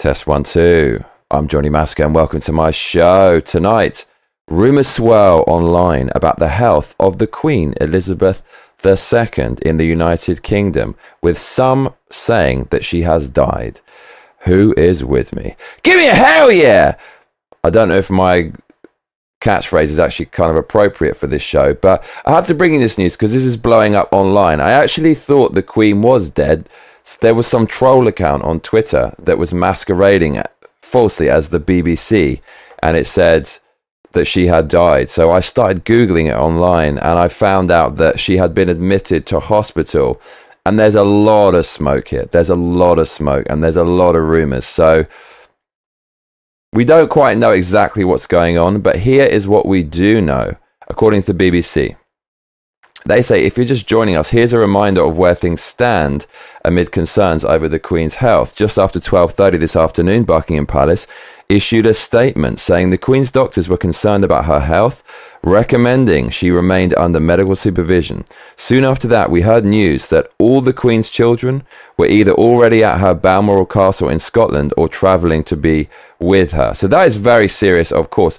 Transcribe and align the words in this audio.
Test 0.00 0.26
one, 0.26 0.44
two. 0.44 1.04
I'm 1.30 1.46
Johnny 1.46 1.68
Massacre 1.68 2.04
and 2.04 2.14
welcome 2.14 2.40
to 2.40 2.52
my 2.52 2.70
show. 2.70 3.38
Tonight, 3.38 4.06
rumours 4.48 4.88
swirl 4.88 5.44
online 5.46 6.08
about 6.14 6.38
the 6.38 6.48
health 6.48 6.96
of 6.98 7.18
the 7.18 7.26
Queen 7.26 7.74
Elizabeth 7.82 8.42
II 8.82 9.58
in 9.60 9.76
the 9.76 9.84
United 9.84 10.42
Kingdom, 10.42 10.96
with 11.20 11.36
some 11.36 11.94
saying 12.10 12.68
that 12.70 12.82
she 12.82 13.02
has 13.02 13.28
died. 13.28 13.82
Who 14.44 14.72
is 14.78 15.04
with 15.04 15.36
me? 15.36 15.54
Give 15.82 15.98
me 15.98 16.08
a 16.08 16.14
hell 16.14 16.50
yeah! 16.50 16.96
I 17.62 17.68
don't 17.68 17.90
know 17.90 17.98
if 17.98 18.08
my 18.08 18.54
catchphrase 19.42 19.82
is 19.82 19.98
actually 19.98 20.26
kind 20.26 20.50
of 20.50 20.56
appropriate 20.56 21.18
for 21.18 21.26
this 21.26 21.42
show, 21.42 21.74
but 21.74 22.02
I 22.24 22.30
have 22.30 22.46
to 22.46 22.54
bring 22.54 22.72
in 22.72 22.80
this 22.80 22.96
news 22.96 23.16
because 23.16 23.34
this 23.34 23.44
is 23.44 23.58
blowing 23.58 23.94
up 23.94 24.08
online. 24.12 24.62
I 24.62 24.70
actually 24.70 25.14
thought 25.14 25.52
the 25.52 25.62
Queen 25.62 26.00
was 26.00 26.30
dead 26.30 26.70
there 27.16 27.34
was 27.34 27.46
some 27.46 27.66
troll 27.66 28.06
account 28.06 28.42
on 28.44 28.60
Twitter 28.60 29.14
that 29.18 29.38
was 29.38 29.52
masquerading 29.52 30.42
falsely 30.82 31.28
as 31.28 31.48
the 31.48 31.60
BBC, 31.60 32.40
and 32.82 32.96
it 32.96 33.06
said 33.06 33.50
that 34.12 34.26
she 34.26 34.46
had 34.46 34.68
died. 34.68 35.08
So 35.08 35.30
I 35.30 35.40
started 35.40 35.84
Googling 35.84 36.28
it 36.28 36.34
online 36.34 36.98
and 36.98 37.18
I 37.18 37.28
found 37.28 37.70
out 37.70 37.96
that 37.96 38.18
she 38.18 38.38
had 38.38 38.54
been 38.54 38.68
admitted 38.68 39.26
to 39.26 39.40
hospital. 39.40 40.20
And 40.66 40.78
there's 40.78 40.94
a 40.94 41.04
lot 41.04 41.54
of 41.54 41.64
smoke 41.64 42.08
here. 42.08 42.26
There's 42.26 42.50
a 42.50 42.56
lot 42.56 42.98
of 42.98 43.08
smoke 43.08 43.46
and 43.48 43.62
there's 43.62 43.76
a 43.76 43.84
lot 43.84 44.16
of 44.16 44.24
rumors. 44.24 44.66
So 44.66 45.06
we 46.72 46.84
don't 46.84 47.10
quite 47.10 47.38
know 47.38 47.52
exactly 47.52 48.04
what's 48.04 48.26
going 48.26 48.58
on, 48.58 48.80
but 48.80 49.00
here 49.00 49.26
is 49.26 49.48
what 49.48 49.66
we 49.66 49.82
do 49.82 50.20
know, 50.20 50.56
according 50.88 51.22
to 51.24 51.32
the 51.32 51.50
BBC. 51.50 51.96
They 53.06 53.22
say 53.22 53.42
if 53.42 53.56
you're 53.56 53.66
just 53.66 53.86
joining 53.86 54.16
us, 54.16 54.30
here's 54.30 54.52
a 54.52 54.58
reminder 54.58 55.04
of 55.04 55.16
where 55.16 55.34
things 55.34 55.62
stand 55.62 56.26
amid 56.64 56.92
concerns 56.92 57.44
over 57.44 57.68
the 57.68 57.78
Queen's 57.78 58.16
health. 58.16 58.54
Just 58.54 58.78
after 58.78 59.00
12:30 59.00 59.58
this 59.58 59.74
afternoon, 59.74 60.24
Buckingham 60.24 60.66
Palace 60.66 61.06
issued 61.48 61.86
a 61.86 61.94
statement 61.94 62.60
saying 62.60 62.90
the 62.90 62.98
Queen's 62.98 63.32
doctors 63.32 63.68
were 63.68 63.76
concerned 63.76 64.22
about 64.22 64.44
her 64.44 64.60
health, 64.60 65.02
recommending 65.42 66.30
she 66.30 66.50
remained 66.50 66.94
under 66.94 67.18
medical 67.18 67.56
supervision. 67.56 68.24
Soon 68.56 68.84
after 68.84 69.08
that, 69.08 69.30
we 69.30 69.40
heard 69.40 69.64
news 69.64 70.06
that 70.08 70.28
all 70.38 70.60
the 70.60 70.72
Queen's 70.72 71.10
children 71.10 71.62
were 71.96 72.06
either 72.06 72.32
already 72.32 72.84
at 72.84 73.00
her 73.00 73.14
Balmoral 73.14 73.66
Castle 73.66 74.10
in 74.10 74.18
Scotland 74.18 74.72
or 74.76 74.88
travelling 74.88 75.42
to 75.44 75.56
be 75.56 75.88
with 76.20 76.52
her. 76.52 76.74
So 76.74 76.86
that 76.88 77.06
is 77.08 77.16
very 77.16 77.48
serious, 77.48 77.90
of 77.90 78.10
course 78.10 78.38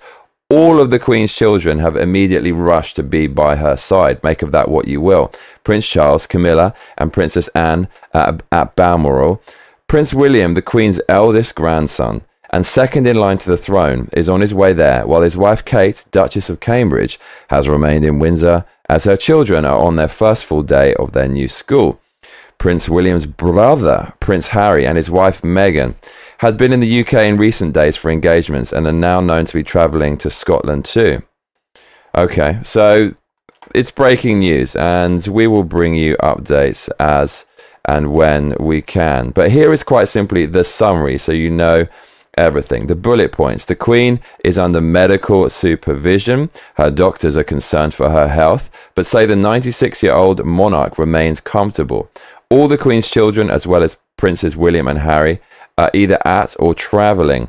all 0.52 0.82
of 0.82 0.92
the 0.92 1.00
Queen's 1.00 1.34
children 1.34 1.80
have 1.80 1.96
immediately 1.96 2.52
rushed 2.52 2.98
to 2.98 3.04
be 3.04 3.26
by 3.26 3.56
her 3.56 3.78
side. 3.78 4.22
Make 4.22 4.42
of 4.42 4.52
that 4.52 4.68
what 4.68 4.86
you 4.86 5.00
will. 5.00 5.32
Prince 5.64 5.88
Charles, 5.88 6.28
Camilla, 6.28 6.74
and 6.98 7.14
Princess 7.14 7.48
Anne 7.56 7.88
at, 8.14 8.44
at 8.52 8.76
Balmoral. 8.76 9.42
Prince 9.88 10.14
William, 10.14 10.54
the 10.54 10.62
Queen's 10.62 11.00
eldest 11.08 11.56
grandson, 11.56 12.22
and 12.50 12.66
second 12.66 13.08
in 13.08 13.16
line 13.16 13.38
to 13.38 13.50
the 13.50 13.56
throne, 13.56 14.10
is 14.12 14.28
on 14.28 14.42
his 14.42 14.54
way 14.54 14.74
there, 14.74 15.08
while 15.08 15.22
his 15.22 15.38
wife 15.38 15.64
Kate, 15.64 16.04
Duchess 16.12 16.50
of 16.50 16.60
Cambridge, 16.60 17.18
has 17.50 17.70
remained 17.70 18.04
in 18.04 18.20
Windsor 18.20 18.66
as 18.90 19.06
her 19.06 19.16
children 19.16 19.64
are 19.64 19.80
on 19.80 19.96
their 19.96 20.10
first 20.10 20.44
full 20.44 20.64
day 20.64 20.94
of 20.96 21.14
their 21.14 21.30
new 21.30 21.48
school. 21.48 22.02
Prince 22.58 22.90
William's 22.90 23.26
brother, 23.26 24.14
Prince 24.20 24.50
Harry, 24.50 24.86
and 24.86 24.98
his 24.98 25.10
wife 25.10 25.42
Meghan 25.42 25.96
had 26.42 26.58
been 26.58 26.74
in 26.74 26.80
the 26.80 27.02
UK 27.02 27.14
in 27.14 27.38
recent 27.38 27.72
days 27.72 27.96
for 27.96 28.10
engagements 28.10 28.74
and 28.74 28.88
are 28.88 28.92
now 28.92 29.22
known 29.22 29.46
to 29.46 29.54
be 29.54 29.64
travelling 29.64 30.18
to 30.18 30.28
Scotland 30.28 30.84
too. 30.84 31.22
Okay, 32.16 32.60
so 32.64 33.14
it's 33.76 33.92
breaking 33.92 34.40
news, 34.40 34.76
and 34.76 35.26
we 35.28 35.46
will 35.46 35.64
bring 35.64 35.94
you 35.94 36.18
updates 36.18 36.90
as 37.00 37.46
and 37.86 38.12
when 38.12 38.56
we 38.60 38.82
can. 38.82 39.30
But 39.30 39.52
here 39.52 39.72
is 39.72 39.84
quite 39.84 40.08
simply 40.08 40.48
the 40.48 40.64
summary 40.64 41.20
so 41.20 41.32
you 41.32 41.52
know 41.52 41.88
everything. 42.36 42.88
The 42.88 42.96
bullet 42.96 43.32
points. 43.32 43.66
The 43.66 43.76
Queen 43.76 44.20
is 44.44 44.58
under 44.58 44.82
medical 44.82 45.48
supervision. 45.48 46.50
Her 46.74 46.90
doctors 46.90 47.38
are 47.38 47.44
concerned 47.44 47.94
for 47.94 48.10
her 48.10 48.28
health, 48.28 48.72
but 48.96 49.06
say 49.06 49.28
the 49.28 49.36
96 49.36 50.02
year 50.02 50.14
old 50.14 50.44
monarch 50.44 50.98
remains 50.98 51.40
comfortable. 51.40 52.10
All 52.50 52.68
the 52.68 52.80
Queen's 52.80 53.12
children, 53.12 53.52
as 53.52 53.68
well 53.68 53.84
as 53.84 53.98
Princes 54.22 54.56
William 54.56 54.88
and 54.88 55.00
Harry, 55.00 55.40
are 55.80 55.90
either 55.96 56.20
at 56.24 56.56
or 56.60 56.76
travelling 56.76 57.48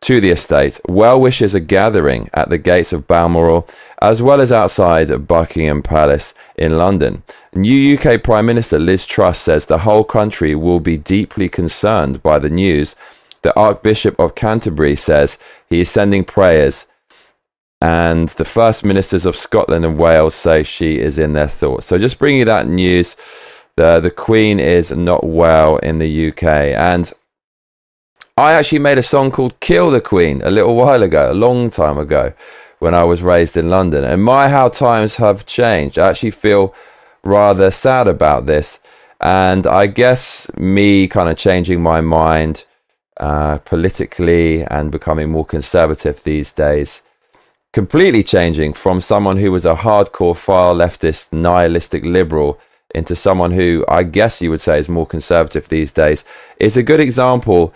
to 0.00 0.20
the 0.20 0.30
estate. 0.30 0.80
Well 0.88 1.20
wishers 1.20 1.54
are 1.54 1.60
gathering 1.60 2.28
at 2.34 2.50
the 2.50 2.58
gates 2.58 2.92
of 2.92 3.06
Balmoral 3.06 3.68
as 4.02 4.20
well 4.20 4.40
as 4.40 4.50
outside 4.50 5.28
Buckingham 5.28 5.82
Palace 5.84 6.34
in 6.56 6.76
London. 6.76 7.22
New 7.54 7.96
UK 7.96 8.20
Prime 8.24 8.46
Minister 8.46 8.80
Liz 8.80 9.06
Truss 9.06 9.38
says 9.38 9.66
the 9.66 9.84
whole 9.86 10.02
country 10.02 10.56
will 10.56 10.80
be 10.80 10.96
deeply 10.96 11.48
concerned 11.48 12.20
by 12.24 12.40
the 12.40 12.50
news. 12.50 12.96
The 13.42 13.56
Archbishop 13.56 14.18
of 14.18 14.34
Canterbury 14.34 14.96
says 14.96 15.38
he 15.68 15.82
is 15.82 15.90
sending 15.90 16.24
prayers, 16.24 16.86
and 17.80 18.28
the 18.30 18.44
First 18.44 18.82
Ministers 18.84 19.24
of 19.24 19.36
Scotland 19.36 19.84
and 19.84 19.96
Wales 19.96 20.34
say 20.34 20.64
she 20.64 20.98
is 20.98 21.20
in 21.20 21.34
their 21.34 21.48
thoughts. 21.48 21.86
So, 21.86 21.98
just 21.98 22.18
bringing 22.18 22.40
you 22.40 22.44
that 22.46 22.66
news. 22.66 23.14
The, 23.80 23.98
the 23.98 24.10
Queen 24.10 24.60
is 24.60 24.90
not 24.90 25.24
well 25.24 25.78
in 25.78 26.00
the 26.00 26.28
UK, 26.28 26.44
and 26.44 27.10
I 28.36 28.52
actually 28.52 28.80
made 28.80 28.98
a 28.98 29.02
song 29.02 29.30
called 29.30 29.58
Kill 29.60 29.90
the 29.90 30.02
Queen 30.02 30.42
a 30.44 30.50
little 30.50 30.76
while 30.76 31.02
ago, 31.02 31.32
a 31.32 31.40
long 31.46 31.70
time 31.70 31.96
ago, 31.96 32.34
when 32.78 32.92
I 32.92 33.04
was 33.04 33.22
raised 33.22 33.56
in 33.56 33.70
London. 33.70 34.04
And 34.04 34.22
my, 34.22 34.50
how 34.50 34.68
times 34.68 35.16
have 35.16 35.46
changed. 35.46 35.98
I 35.98 36.10
actually 36.10 36.32
feel 36.32 36.74
rather 37.24 37.70
sad 37.70 38.06
about 38.06 38.44
this. 38.44 38.80
And 39.18 39.66
I 39.66 39.86
guess 39.86 40.50
me 40.58 41.08
kind 41.08 41.30
of 41.30 41.38
changing 41.38 41.82
my 41.82 42.02
mind 42.02 42.66
uh, 43.16 43.56
politically 43.64 44.62
and 44.62 44.92
becoming 44.92 45.30
more 45.30 45.46
conservative 45.46 46.22
these 46.22 46.52
days, 46.52 47.00
completely 47.72 48.24
changing 48.24 48.74
from 48.74 49.00
someone 49.00 49.38
who 49.38 49.50
was 49.50 49.64
a 49.64 49.76
hardcore 49.76 50.36
far 50.36 50.74
leftist, 50.74 51.32
nihilistic 51.32 52.04
liberal 52.04 52.60
into 52.94 53.14
someone 53.16 53.52
who 53.52 53.84
I 53.88 54.02
guess 54.02 54.40
you 54.40 54.50
would 54.50 54.60
say 54.60 54.78
is 54.78 54.88
more 54.88 55.06
conservative 55.06 55.68
these 55.68 55.92
days, 55.92 56.24
is 56.58 56.76
a 56.76 56.82
good 56.82 57.00
example 57.00 57.74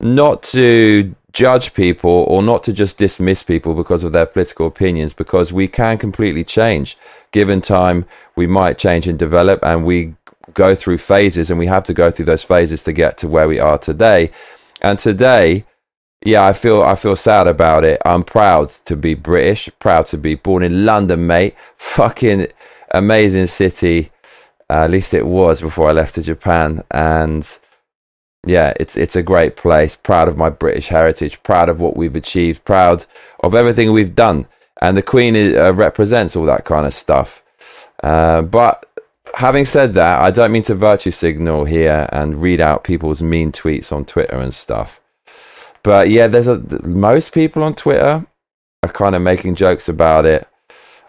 not 0.00 0.42
to 0.44 1.14
judge 1.32 1.74
people 1.74 2.24
or 2.28 2.42
not 2.42 2.62
to 2.64 2.72
just 2.72 2.96
dismiss 2.98 3.42
people 3.42 3.74
because 3.74 4.02
of 4.02 4.12
their 4.12 4.26
political 4.26 4.66
opinions 4.66 5.12
because 5.12 5.52
we 5.52 5.68
can 5.68 5.98
completely 5.98 6.44
change 6.44 6.96
given 7.32 7.60
time. 7.60 8.04
We 8.34 8.46
might 8.46 8.78
change 8.78 9.06
and 9.06 9.18
develop 9.18 9.60
and 9.62 9.84
we 9.84 10.14
go 10.54 10.74
through 10.74 10.98
phases 10.98 11.50
and 11.50 11.58
we 11.58 11.66
have 11.66 11.84
to 11.84 11.94
go 11.94 12.10
through 12.10 12.24
those 12.24 12.42
phases 12.42 12.82
to 12.84 12.92
get 12.92 13.18
to 13.18 13.28
where 13.28 13.48
we 13.48 13.60
are 13.60 13.78
today. 13.78 14.30
And 14.80 14.98
today 14.98 15.64
yeah 16.24 16.44
i 16.44 16.52
feel 16.52 16.82
i 16.82 16.96
feel 16.96 17.14
sad 17.14 17.46
about 17.46 17.84
it. 17.84 18.00
I'm 18.04 18.24
proud 18.24 18.70
to 18.86 18.96
be 18.96 19.14
british 19.14 19.70
proud 19.78 20.06
to 20.06 20.18
be 20.18 20.34
born 20.34 20.62
in 20.62 20.84
london 20.84 21.26
mate. 21.26 21.54
Fucking 21.76 22.48
amazing 22.92 23.46
city 23.46 24.10
uh, 24.70 24.84
at 24.84 24.90
least 24.90 25.14
it 25.14 25.26
was 25.26 25.60
before 25.60 25.88
i 25.88 25.92
left 25.92 26.14
to 26.14 26.22
japan 26.22 26.82
and 26.90 27.58
yeah, 28.46 28.72
it's 28.78 28.96
it's 28.96 29.16
a 29.16 29.22
great 29.22 29.56
place. 29.56 29.96
Proud 29.96 30.28
of 30.28 30.36
my 30.36 30.50
British 30.50 30.88
heritage. 30.88 31.42
Proud 31.42 31.68
of 31.68 31.80
what 31.80 31.96
we've 31.96 32.16
achieved. 32.16 32.64
Proud 32.64 33.04
of 33.40 33.54
everything 33.54 33.92
we've 33.92 34.14
done. 34.14 34.46
And 34.80 34.96
the 34.96 35.02
Queen 35.02 35.34
is, 35.34 35.56
uh, 35.56 35.74
represents 35.74 36.36
all 36.36 36.44
that 36.44 36.64
kind 36.64 36.86
of 36.86 36.94
stuff. 36.94 37.42
Uh, 38.02 38.42
but 38.42 38.86
having 39.34 39.64
said 39.64 39.94
that, 39.94 40.20
I 40.20 40.30
don't 40.30 40.52
mean 40.52 40.62
to 40.64 40.74
virtue 40.74 41.10
signal 41.10 41.64
here 41.64 42.08
and 42.12 42.40
read 42.40 42.60
out 42.60 42.84
people's 42.84 43.20
mean 43.20 43.50
tweets 43.50 43.90
on 43.90 44.04
Twitter 44.04 44.36
and 44.36 44.54
stuff. 44.54 45.00
But 45.82 46.10
yeah, 46.10 46.28
there's 46.28 46.46
a 46.46 46.58
most 46.86 47.32
people 47.32 47.62
on 47.62 47.74
Twitter 47.74 48.24
are 48.84 48.92
kind 48.92 49.16
of 49.16 49.22
making 49.22 49.56
jokes 49.56 49.88
about 49.88 50.26
it. 50.26 50.46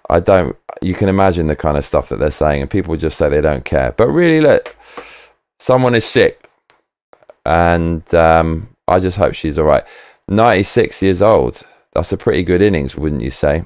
I 0.10 0.20
don't. 0.20 0.56
You 0.82 0.94
can 0.94 1.10
imagine 1.10 1.48
the 1.48 1.56
kind 1.56 1.78
of 1.78 1.86
stuff 1.86 2.10
that 2.10 2.20
they're 2.20 2.32
saying, 2.32 2.62
and 2.62 2.70
people 2.70 2.96
just 2.96 3.18
say 3.18 3.30
they 3.30 3.42
don't 3.42 3.66
care. 3.66 3.92
But 3.92 4.08
really, 4.10 4.42
look, 4.42 4.76
someone 5.60 5.96
is 5.96 6.06
sick 6.06 6.50
and 7.46 8.14
um, 8.14 8.76
I 8.88 9.00
just 9.00 9.18
hope 9.18 9.34
she's 9.34 9.58
all 9.58 9.66
right. 9.66 9.84
96 10.28 11.02
years 11.02 11.22
old. 11.22 11.64
That's 11.94 12.12
a 12.12 12.18
pretty 12.18 12.44
good 12.44 12.62
innings, 12.62 12.96
wouldn't 12.96 13.24
you 13.24 13.32
say? 13.32 13.66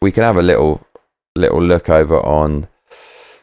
We 0.00 0.10
can 0.10 0.22
have 0.22 0.36
a 0.36 0.42
little 0.42 0.84
little 1.36 1.62
look 1.62 1.88
over 1.88 2.18
on 2.20 2.68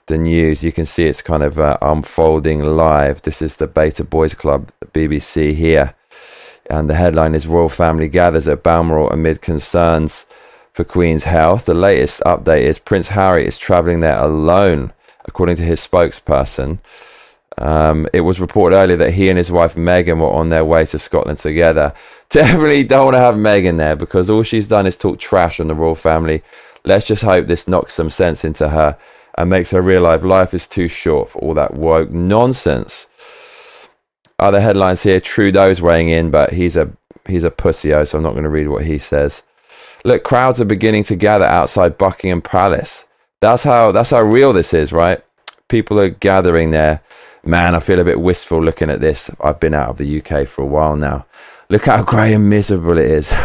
the 0.07 0.17
news. 0.17 0.63
You 0.63 0.71
can 0.71 0.85
see 0.85 1.05
it's 1.05 1.21
kind 1.21 1.43
of 1.43 1.59
uh, 1.59 1.77
unfolding 1.81 2.63
live. 2.63 3.21
This 3.21 3.41
is 3.41 3.55
the 3.57 3.67
Beta 3.67 4.03
Boys 4.03 4.33
Club, 4.33 4.71
BBC 4.91 5.53
here. 5.53 5.95
And 6.69 6.89
the 6.89 6.95
headline 6.95 7.35
is 7.35 7.47
Royal 7.47 7.69
Family 7.69 8.09
Gathers 8.09 8.47
at 8.47 8.63
Balmoral 8.63 9.09
amid 9.09 9.41
concerns 9.41 10.25
for 10.73 10.83
Queen's 10.83 11.25
health. 11.25 11.65
The 11.65 11.73
latest 11.73 12.21
update 12.25 12.61
is 12.61 12.79
Prince 12.79 13.09
Harry 13.09 13.45
is 13.45 13.57
travelling 13.57 13.99
there 13.99 14.17
alone, 14.17 14.93
according 15.25 15.55
to 15.57 15.63
his 15.63 15.85
spokesperson. 15.85 16.79
Um, 17.57 18.07
it 18.13 18.21
was 18.21 18.39
reported 18.39 18.75
earlier 18.75 18.97
that 18.97 19.13
he 19.13 19.29
and 19.29 19.37
his 19.37 19.51
wife 19.51 19.75
Meghan 19.75 20.19
were 20.19 20.29
on 20.31 20.49
their 20.49 20.63
way 20.63 20.85
to 20.85 20.99
Scotland 20.99 21.39
together. 21.39 21.93
Definitely 22.29 22.83
don't 22.85 23.05
want 23.05 23.15
to 23.15 23.19
have 23.19 23.35
Meghan 23.35 23.77
there 23.77 23.95
because 23.95 24.29
all 24.29 24.43
she's 24.43 24.67
done 24.67 24.87
is 24.87 24.95
talk 24.95 25.19
trash 25.19 25.59
on 25.59 25.67
the 25.67 25.75
royal 25.75 25.95
family. 25.95 26.41
Let's 26.85 27.05
just 27.05 27.23
hope 27.23 27.47
this 27.47 27.67
knocks 27.67 27.93
some 27.93 28.09
sense 28.09 28.45
into 28.45 28.69
her 28.69 28.97
and 29.35 29.49
makes 29.49 29.71
her 29.71 29.81
realise 29.81 30.23
life 30.23 30.53
is 30.53 30.67
too 30.67 30.87
short 30.87 31.29
for 31.29 31.39
all 31.39 31.53
that 31.55 31.73
woke 31.73 32.11
nonsense. 32.11 33.07
other 34.37 34.61
headlines 34.61 35.03
here. 35.03 35.19
Trudeau's 35.19 35.81
weighing 35.81 36.09
in, 36.09 36.31
but 36.31 36.53
he's 36.53 36.77
a 36.77 36.91
he's 37.27 37.43
a 37.43 37.51
pussy, 37.51 37.89
so 38.05 38.17
I'm 38.17 38.23
not 38.23 38.31
going 38.31 38.43
to 38.43 38.49
read 38.49 38.67
what 38.69 38.85
he 38.85 38.97
says. 38.97 39.43
Look, 40.05 40.23
crowds 40.23 40.61
are 40.61 40.65
beginning 40.65 41.03
to 41.05 41.15
gather 41.15 41.45
outside 41.45 41.97
Buckingham 41.97 42.41
Palace. 42.41 43.05
That's 43.41 43.63
how 43.63 43.91
that's 43.91 44.09
how 44.11 44.21
real 44.21 44.53
this 44.53 44.73
is, 44.73 44.91
right? 44.91 45.23
People 45.67 45.99
are 45.99 46.09
gathering 46.09 46.71
there. 46.71 47.01
Man, 47.43 47.75
I 47.75 47.79
feel 47.79 47.99
a 47.99 48.03
bit 48.03 48.19
wistful 48.19 48.63
looking 48.63 48.89
at 48.89 49.01
this. 49.01 49.29
I've 49.41 49.59
been 49.59 49.73
out 49.73 49.89
of 49.89 49.97
the 49.97 50.21
UK 50.21 50.47
for 50.47 50.61
a 50.63 50.67
while 50.67 50.95
now. 50.95 51.25
Look 51.69 51.85
how 51.85 52.03
grey 52.03 52.33
and 52.33 52.49
miserable 52.49 52.97
it 52.97 53.05
is. 53.05 53.31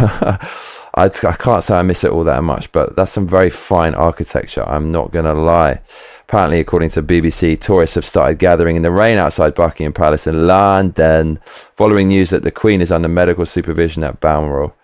I, 0.97 1.07
I 1.07 1.09
can't 1.09 1.63
say 1.63 1.77
I 1.77 1.83
miss 1.83 2.05
it 2.05 2.11
all 2.11 2.25
that 2.25 2.43
much, 2.43 2.71
but 2.73 2.97
that's 2.97 3.13
some 3.13 3.27
very 3.27 3.51
fine 3.51 3.95
architecture. 3.95 4.65
I'm 4.67 4.93
not 4.93 5.11
going 5.11 5.25
to 5.25 5.35
lie. 5.35 5.81
Apparently, 6.23 6.61
according 6.61 6.91
to 6.91 7.03
BBC, 7.03 7.61
tourists 7.61 7.97
have 7.97 8.05
started 8.05 8.39
gathering 8.39 8.77
in 8.77 8.83
the 8.83 8.91
rain 8.91 9.19
outside 9.19 9.55
Buckingham 9.55 9.93
Palace 9.93 10.27
in 10.27 10.47
London, 10.47 11.41
following 11.77 12.09
news 12.09 12.31
that 12.31 12.45
the 12.45 12.51
Queen 12.51 12.81
is 12.81 12.93
under 12.93 13.09
medical 13.09 13.45
supervision 13.45 14.05
at 14.05 14.21
Balmoral. 14.21 14.75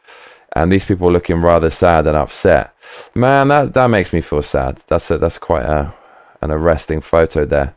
And 0.56 0.72
these 0.72 0.84
people 0.84 1.08
are 1.08 1.12
looking 1.12 1.40
rather 1.40 1.70
sad 1.70 2.06
and 2.06 2.16
upset. 2.16 2.74
Man, 3.14 3.48
that, 3.48 3.72
that 3.74 3.86
makes 3.86 4.12
me 4.12 4.20
feel 4.20 4.42
sad. 4.42 4.82
That's 4.88 5.10
a, 5.10 5.18
that's 5.18 5.38
quite 5.38 5.64
a, 5.64 5.94
an 6.40 6.50
arresting 6.50 7.00
photo 7.00 7.44
there 7.44 7.76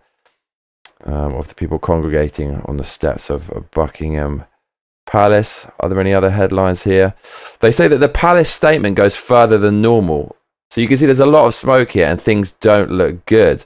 um, 1.03 1.35
of 1.35 1.47
the 1.47 1.55
people 1.55 1.79
congregating 1.79 2.61
on 2.61 2.77
the 2.77 2.83
steps 2.83 3.29
of, 3.29 3.49
of 3.51 3.69
Buckingham 3.71 4.45
Palace. 5.05 5.67
Are 5.79 5.89
there 5.89 5.99
any 5.99 6.13
other 6.13 6.31
headlines 6.31 6.83
here? 6.83 7.13
They 7.59 7.71
say 7.71 7.87
that 7.87 7.99
the 7.99 8.09
Palace 8.09 8.49
statement 8.49 8.95
goes 8.95 9.15
further 9.15 9.57
than 9.57 9.81
normal. 9.81 10.35
So 10.71 10.81
you 10.81 10.87
can 10.87 10.97
see 10.97 11.05
there's 11.05 11.19
a 11.19 11.25
lot 11.25 11.45
of 11.45 11.53
smoke 11.53 11.91
here 11.91 12.07
and 12.07 12.19
things 12.19 12.53
don't 12.53 12.89
look 12.89 13.25
good. 13.25 13.65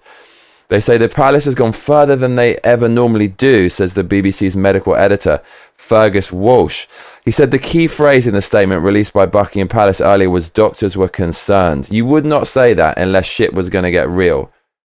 They 0.70 0.82
say 0.82 0.98
the 0.98 1.08
palace 1.08 1.46
has 1.46 1.56
gone 1.56 1.72
further 1.72 2.18
than 2.18 2.36
they 2.36 2.58
ever 2.58 2.90
normally 2.90 3.30
do, 3.30 3.70
says 3.70 3.94
the 3.94 4.04
BBC's 4.04 4.56
medical 4.56 4.96
editor, 4.96 5.42
Fergus 5.76 6.32
Walsh. 6.32 6.88
He 7.24 7.32
said 7.32 7.52
the 7.52 7.60
key 7.60 7.88
phrase 7.88 8.28
in 8.28 8.34
the 8.34 8.42
statement 8.42 8.84
released 8.84 9.14
by 9.14 9.28
Buckingham 9.28 9.70
Palace 9.70 10.02
earlier 10.02 10.30
was 10.30 10.50
doctors 10.50 10.98
were 10.98 11.08
concerned. 11.08 11.88
You 11.90 12.06
would 12.06 12.26
not 12.26 12.48
say 12.48 12.74
that 12.74 12.98
unless 12.98 13.26
shit 13.26 13.54
was 13.54 13.70
going 13.70 13.84
to 13.84 13.92
get 13.92 14.10
real. 14.10 14.52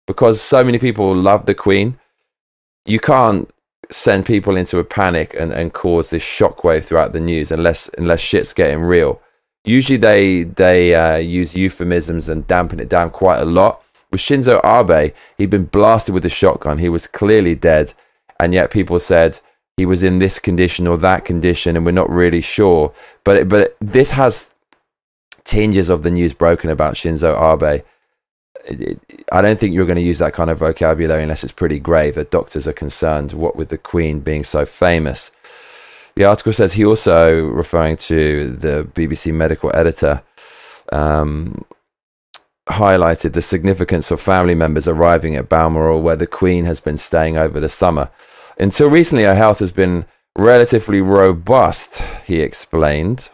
Because 0.07 0.43
so 0.43 0.63
many 0.63 0.79
people 0.79 1.15
love 1.15 1.47
the 1.47 1.55
Queen, 1.55 1.99
you 2.85 3.01
can't 3.01 3.49
send 3.91 4.27
people 4.27 4.57
into 4.57 4.79
a 4.79 4.85
panic 4.85 5.35
and, 5.39 5.53
and 5.53 5.73
cause 5.73 6.11
this 6.11 6.25
shockwave 6.25 6.85
throughout 6.85 7.13
the 7.13 7.21
news 7.21 7.51
unless 7.51 7.89
unless 7.99 8.21
shit's 8.21 8.53
getting 8.53 8.81
real. 8.83 9.21
Usually 9.65 9.97
they 9.97 10.43
they 10.45 10.95
uh, 10.95 11.17
use 11.17 11.55
euphemisms 11.55 12.29
and 12.29 12.47
dampen 12.47 12.81
it 12.81 12.89
down 12.89 13.11
quite 13.11 13.41
a 13.41 13.45
lot. 13.45 13.83
With 14.13 14.21
Shinzo 14.21 14.61
Abe, 14.63 15.15
he'd 15.39 15.51
been 15.51 15.65
blasted 15.65 16.15
with 16.15 16.27
a 16.27 16.29
shotgun. 16.29 16.79
He 16.79 16.91
was 16.91 17.07
clearly 17.07 17.55
dead, 17.55 17.95
and 18.39 18.53
yet 18.53 18.71
people 18.71 19.01
said 19.01 19.41
he 19.79 19.87
was 19.87 20.03
in 20.03 20.19
this 20.19 20.39
condition 20.39 20.87
or 20.87 20.99
that 20.99 21.25
condition, 21.25 21.77
and 21.77 21.87
we're 21.87 21.93
not 21.93 22.11
really 22.11 22.43
sure. 22.43 22.93
But 23.25 23.49
but 23.49 23.75
this 23.81 24.11
has 24.11 24.51
tinges 25.45 25.89
of 25.89 26.03
the 26.03 26.11
news 26.11 26.35
broken 26.35 26.69
about 26.69 26.95
Shinzo 26.95 27.33
Abe. 27.35 27.85
I 29.33 29.41
don't 29.41 29.59
think 29.59 29.75
you're 29.75 29.87
going 29.87 29.97
to 29.97 30.03
use 30.03 30.19
that 30.19 30.35
kind 30.35 30.51
of 30.51 30.59
vocabulary 30.59 31.23
unless 31.23 31.43
it's 31.43 31.53
pretty 31.53 31.81
grave 31.81 32.15
that 32.15 32.31
doctors 32.31 32.69
are 32.69 32.73
concerned. 32.73 33.33
What 33.33 33.57
with 33.57 33.71
the 33.71 33.79
Queen 33.79 34.21
being 34.21 34.45
so 34.45 34.67
famous. 34.67 35.31
The 36.15 36.25
article 36.25 36.53
says 36.53 36.75
he 36.75 36.85
also, 36.85 37.41
referring 37.41 37.97
to 37.97 38.53
the 38.53 38.87
BBC 38.93 39.33
medical 39.33 39.75
editor, 39.75 40.23
um, 40.93 41.65
highlighted 42.69 43.33
the 43.33 43.43
significance 43.43 44.11
of 44.11 44.21
family 44.21 44.55
members 44.55 44.87
arriving 44.87 45.35
at 45.35 45.49
Balmoral, 45.49 46.03
where 46.03 46.17
the 46.17 46.27
Queen 46.27 46.65
has 46.65 46.81
been 46.81 46.97
staying 46.97 47.37
over 47.37 47.59
the 47.59 47.69
summer. 47.69 48.11
Until 48.59 48.89
recently, 48.89 49.25
her 49.25 49.35
health 49.35 49.59
has 49.59 49.73
been 49.73 50.07
relatively 50.39 51.01
robust, 51.01 52.03
he 52.25 52.41
explained. 52.41 53.31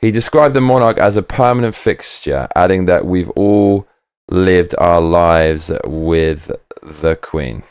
He 0.00 0.10
described 0.10 0.54
the 0.54 0.60
monarch 0.60 0.98
as 0.98 1.16
a 1.16 1.22
permanent 1.22 1.74
fixture, 1.74 2.48
adding 2.54 2.86
that 2.86 3.06
we've 3.06 3.30
all 3.30 3.86
lived 4.30 4.74
our 4.78 5.00
lives 5.00 5.72
with 5.84 6.50
the 6.82 7.16
Queen. 7.16 7.62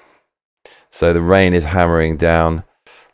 So 0.90 1.14
the 1.14 1.22
rain 1.22 1.54
is 1.54 1.66
hammering 1.66 2.18
down. 2.18 2.64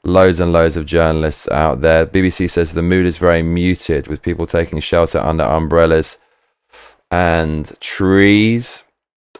Loads 0.04 0.40
and 0.40 0.54
loads 0.54 0.78
of 0.78 0.86
journalists 0.86 1.50
out 1.50 1.82
there. 1.82 2.06
BBC 2.06 2.50
says 2.50 2.74
the 2.74 2.82
mood 2.82 3.06
is 3.06 3.18
very 3.18 3.42
muted, 3.42 4.08
with 4.08 4.22
people 4.22 4.48
taking 4.48 4.80
shelter 4.80 5.20
under 5.20 5.44
umbrellas 5.44 6.18
and 7.12 7.72
trees. 7.80 8.84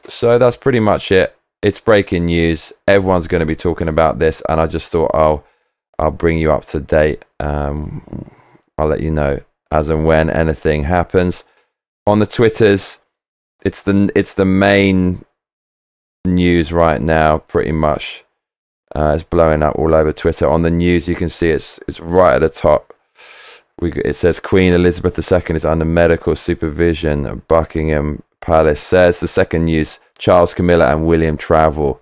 So 0.08 0.38
that's 0.38 0.56
pretty 0.56 0.80
much 0.80 1.12
it. 1.12 1.36
It's 1.62 1.80
breaking 1.80 2.26
news. 2.26 2.72
Everyone's 2.88 3.28
going 3.28 3.42
to 3.42 3.46
be 3.46 3.56
talking 3.56 3.88
about 3.88 4.20
this, 4.20 4.42
and 4.48 4.62
I 4.62 4.68
just 4.68 4.92
thought 4.92 5.12
I'll 5.14 5.44
I'll 5.98 6.12
bring 6.12 6.38
you 6.38 6.52
up 6.52 6.66
to 6.66 6.80
date. 6.80 7.26
Um, 7.40 8.32
I'll 8.78 8.88
let 8.88 9.02
you 9.02 9.12
know 9.12 9.40
as 9.72 9.90
and 9.90 10.06
when 10.06 10.30
anything 10.30 10.84
happens 10.84 11.44
on 12.08 12.20
the 12.20 12.26
Twitters 12.26 13.00
it's 13.64 13.84
the 13.84 14.10
it's 14.16 14.34
the 14.34 14.46
main 14.46 15.26
news 16.26 16.72
right 16.72 17.02
now, 17.02 17.40
pretty 17.40 17.72
much. 17.72 18.24
Uh, 18.96 19.14
it's 19.14 19.24
blowing 19.24 19.62
up 19.62 19.76
all 19.76 19.94
over 19.94 20.12
Twitter. 20.12 20.48
On 20.48 20.64
the 20.64 20.70
news, 20.70 21.08
you 21.08 21.16
can 21.16 21.30
see 21.30 21.50
it's 21.50 21.80
it's 21.88 22.00
right 22.00 22.36
at 22.36 22.40
the 22.40 22.50
top. 22.50 22.94
We, 23.82 23.94
it 23.94 24.16
says 24.16 24.40
Queen 24.40 24.74
Elizabeth 24.74 25.18
II 25.18 25.56
is 25.56 25.66
under 25.66 25.86
medical 25.86 26.36
supervision. 26.36 27.44
Buckingham 27.48 28.24
Palace 28.42 28.82
says 28.82 29.20
the 29.20 29.28
second 29.28 29.66
news: 29.66 30.00
Charles, 30.18 30.54
Camilla, 30.54 30.92
and 30.92 31.06
William 31.06 31.38
travel 31.38 32.02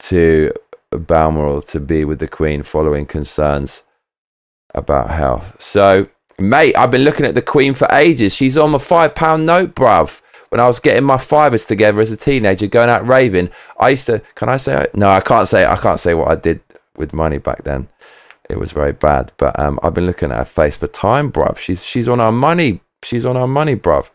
to 0.00 0.52
Balmoral 0.90 1.62
to 1.62 1.80
be 1.80 2.04
with 2.04 2.18
the 2.18 2.28
Queen 2.28 2.62
following 2.62 3.04
concerns 3.06 3.82
about 4.74 5.10
health. 5.10 5.60
So, 5.60 6.06
mate, 6.38 6.76
I've 6.76 6.90
been 6.90 7.04
looking 7.04 7.26
at 7.26 7.34
the 7.34 7.42
Queen 7.42 7.74
for 7.74 7.88
ages. 7.92 8.34
She's 8.34 8.56
on 8.56 8.70
my 8.70 8.78
five 8.78 9.14
pound 9.14 9.44
note, 9.44 9.74
bruv 9.74 10.22
when 10.50 10.60
I 10.60 10.66
was 10.66 10.80
getting 10.80 11.04
my 11.04 11.18
fivers 11.18 11.64
together 11.66 12.00
as 12.00 12.10
a 12.10 12.16
teenager, 12.16 12.66
going 12.66 12.88
out 12.88 13.06
raving, 13.06 13.50
I 13.78 13.90
used 13.90 14.06
to. 14.06 14.22
Can 14.34 14.48
I 14.48 14.56
say? 14.56 14.86
No, 14.94 15.08
I 15.08 15.20
can't 15.20 15.48
say. 15.48 15.66
I 15.66 15.76
can't 15.76 16.00
say 16.00 16.14
what 16.14 16.28
I 16.28 16.36
did 16.36 16.60
with 16.96 17.12
money 17.12 17.38
back 17.38 17.64
then. 17.64 17.88
It 18.48 18.58
was 18.58 18.72
very 18.72 18.92
bad. 18.92 19.32
But 19.36 19.58
um, 19.58 19.78
I've 19.82 19.94
been 19.94 20.06
looking 20.06 20.30
at 20.30 20.38
her 20.38 20.44
face 20.44 20.76
for 20.76 20.86
time, 20.86 21.30
bruv. 21.30 21.58
She's 21.58 21.84
she's 21.84 22.08
on 22.08 22.20
our 22.20 22.32
money. 22.32 22.80
She's 23.02 23.24
on 23.24 23.36
our 23.36 23.48
money, 23.48 23.76
bruv. 23.76 24.08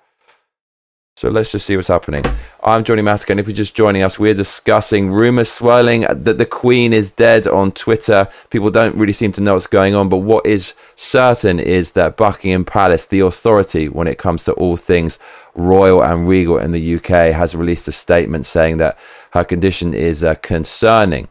So 1.15 1.29
let's 1.29 1.51
just 1.51 1.67
see 1.67 1.75
what's 1.75 1.89
happening. 1.89 2.25
I'm 2.63 2.83
Johnny 2.83 3.03
Massacre, 3.03 3.33
and 3.33 3.39
if 3.39 3.47
you're 3.47 3.55
just 3.55 3.75
joining 3.75 4.01
us, 4.01 4.17
we're 4.17 4.33
discussing 4.33 5.11
rumors 5.11 5.51
swirling 5.51 6.01
that 6.09 6.39
the 6.39 6.45
Queen 6.45 6.91
is 6.91 7.11
dead 7.11 7.45
on 7.45 7.71
Twitter. 7.71 8.27
People 8.49 8.71
don't 8.71 8.95
really 8.95 9.13
seem 9.13 9.31
to 9.33 9.41
know 9.41 9.53
what's 9.53 9.67
going 9.67 9.93
on, 9.93 10.09
but 10.09 10.17
what 10.17 10.43
is 10.47 10.73
certain 10.95 11.59
is 11.59 11.91
that 11.91 12.17
Buckingham 12.17 12.65
Palace, 12.65 13.05
the 13.05 13.19
authority 13.19 13.87
when 13.87 14.07
it 14.07 14.17
comes 14.17 14.43
to 14.45 14.53
all 14.53 14.75
things 14.75 15.19
royal 15.53 16.03
and 16.03 16.27
regal 16.27 16.57
in 16.57 16.71
the 16.71 16.95
UK, 16.95 17.31
has 17.31 17.53
released 17.53 17.87
a 17.87 17.91
statement 17.91 18.47
saying 18.47 18.77
that 18.77 18.97
her 19.33 19.43
condition 19.43 19.93
is 19.93 20.23
uh, 20.23 20.33
concerning, 20.35 21.27